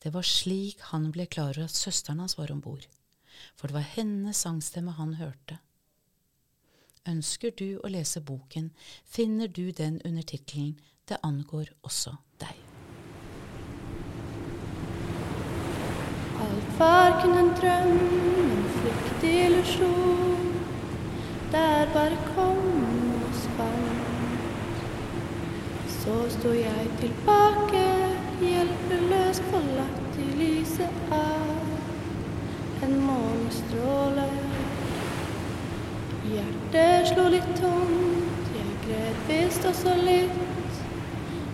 Det 0.02 0.16
var 0.16 0.26
slik 0.26 0.82
han 0.90 1.12
ble 1.14 1.28
klar 1.30 1.58
over 1.58 1.68
at 1.68 1.78
søsteren 1.78 2.22
hans 2.24 2.38
var 2.38 2.54
om 2.54 2.62
bord, 2.64 2.88
for 3.56 3.68
det 3.68 3.78
var 3.78 3.92
hennes 3.96 4.38
sangstemme 4.38 4.92
han 4.98 5.14
hørte. 5.20 5.60
Ønsker 7.08 7.52
du 7.58 7.80
å 7.82 7.90
lese 7.90 8.22
boken, 8.22 8.72
finner 9.06 9.48
du 9.48 9.72
den 9.72 10.02
under 10.06 10.22
tittelen 10.22 10.76
Det 11.10 11.18
angår 11.26 11.72
også 11.84 12.14
deg. 12.40 12.60
Alt 16.46 16.70
var 16.78 17.18
kun 17.22 17.34
en 17.38 17.50
drøm, 17.58 17.98
en 18.46 18.70
flyktig 18.78 19.34
illusjon 19.48 20.52
der 21.52 21.90
bare 21.94 22.18
kom 22.36 22.62
og 23.24 23.34
spant. 23.44 24.12
Så 25.98 26.16
sto 26.38 26.54
jeg 26.56 26.88
tilbake, 27.02 27.84
hjelpeløs 28.42 29.42
forlatt 29.50 30.22
i 30.22 30.30
lyset 30.40 31.12
av 31.18 31.61
en 32.84 32.96
månestråle. 33.06 34.28
Hjertet 36.32 37.12
slo 37.12 37.28
litt 37.34 37.50
tungt, 37.60 38.52
jeg 38.58 38.78
gret 38.86 39.24
visst 39.30 39.66
også 39.72 39.96
litt. 40.04 40.82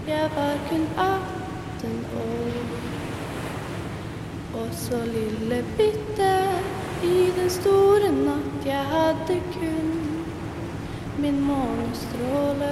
Jeg 0.07 0.29
var 0.35 0.59
kun 0.69 0.85
18 0.97 2.05
år. 2.23 2.59
Og 4.57 4.67
så 4.71 4.99
lille 5.05 5.63
bitte 5.77 6.33
i 7.03 7.17
den 7.37 7.49
store 7.49 8.11
natt 8.11 8.65
jeg 8.65 8.85
hadde 8.93 9.41
kun 9.53 9.91
min 11.19 11.41
månestråle. 11.41 12.71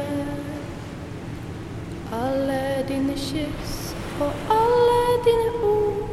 Alle 2.14 2.86
dine 2.88 3.18
kyss 3.18 3.96
og 4.20 4.32
alle 4.50 5.02
dine 5.26 5.52
ord, 5.64 6.10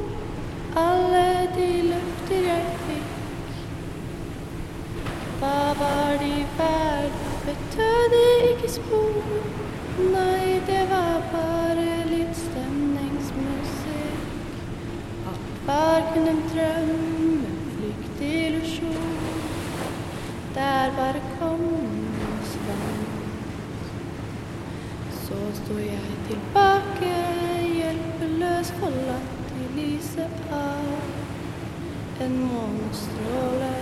alle 0.77 1.49
de 1.57 1.69
løfter 1.89 2.47
jeg 2.49 2.77
fikk. 2.87 3.59
Hva 5.39 5.59
var 5.81 6.17
de 6.23 6.35
verd, 7.53 7.77
døde 7.77 8.09
de 8.13 8.51
ikke 8.53 8.71
spor? 8.71 9.23
Nei, 9.99 10.61
det 10.67 10.91
var 10.91 11.23
bare 11.33 12.05
litt 12.09 12.37
stemningsmusikk. 12.37 14.23
Alt 15.33 15.67
var 15.67 16.01
en 16.17 16.43
drøm 16.55 17.13
illusjon. 18.23 19.19
Der 20.55 20.91
bare 20.97 21.21
kom 21.39 21.89
Så 25.25 25.39
sto 25.55 25.79
jeg 25.79 26.17
tilbake, 26.29 27.13
hjelpeløs 27.77 28.73
forlatt 28.81 29.55
i 29.63 29.69
lyset 29.77 30.53
av 30.53 30.85
en 32.21 32.37
månestråle. 32.43 33.82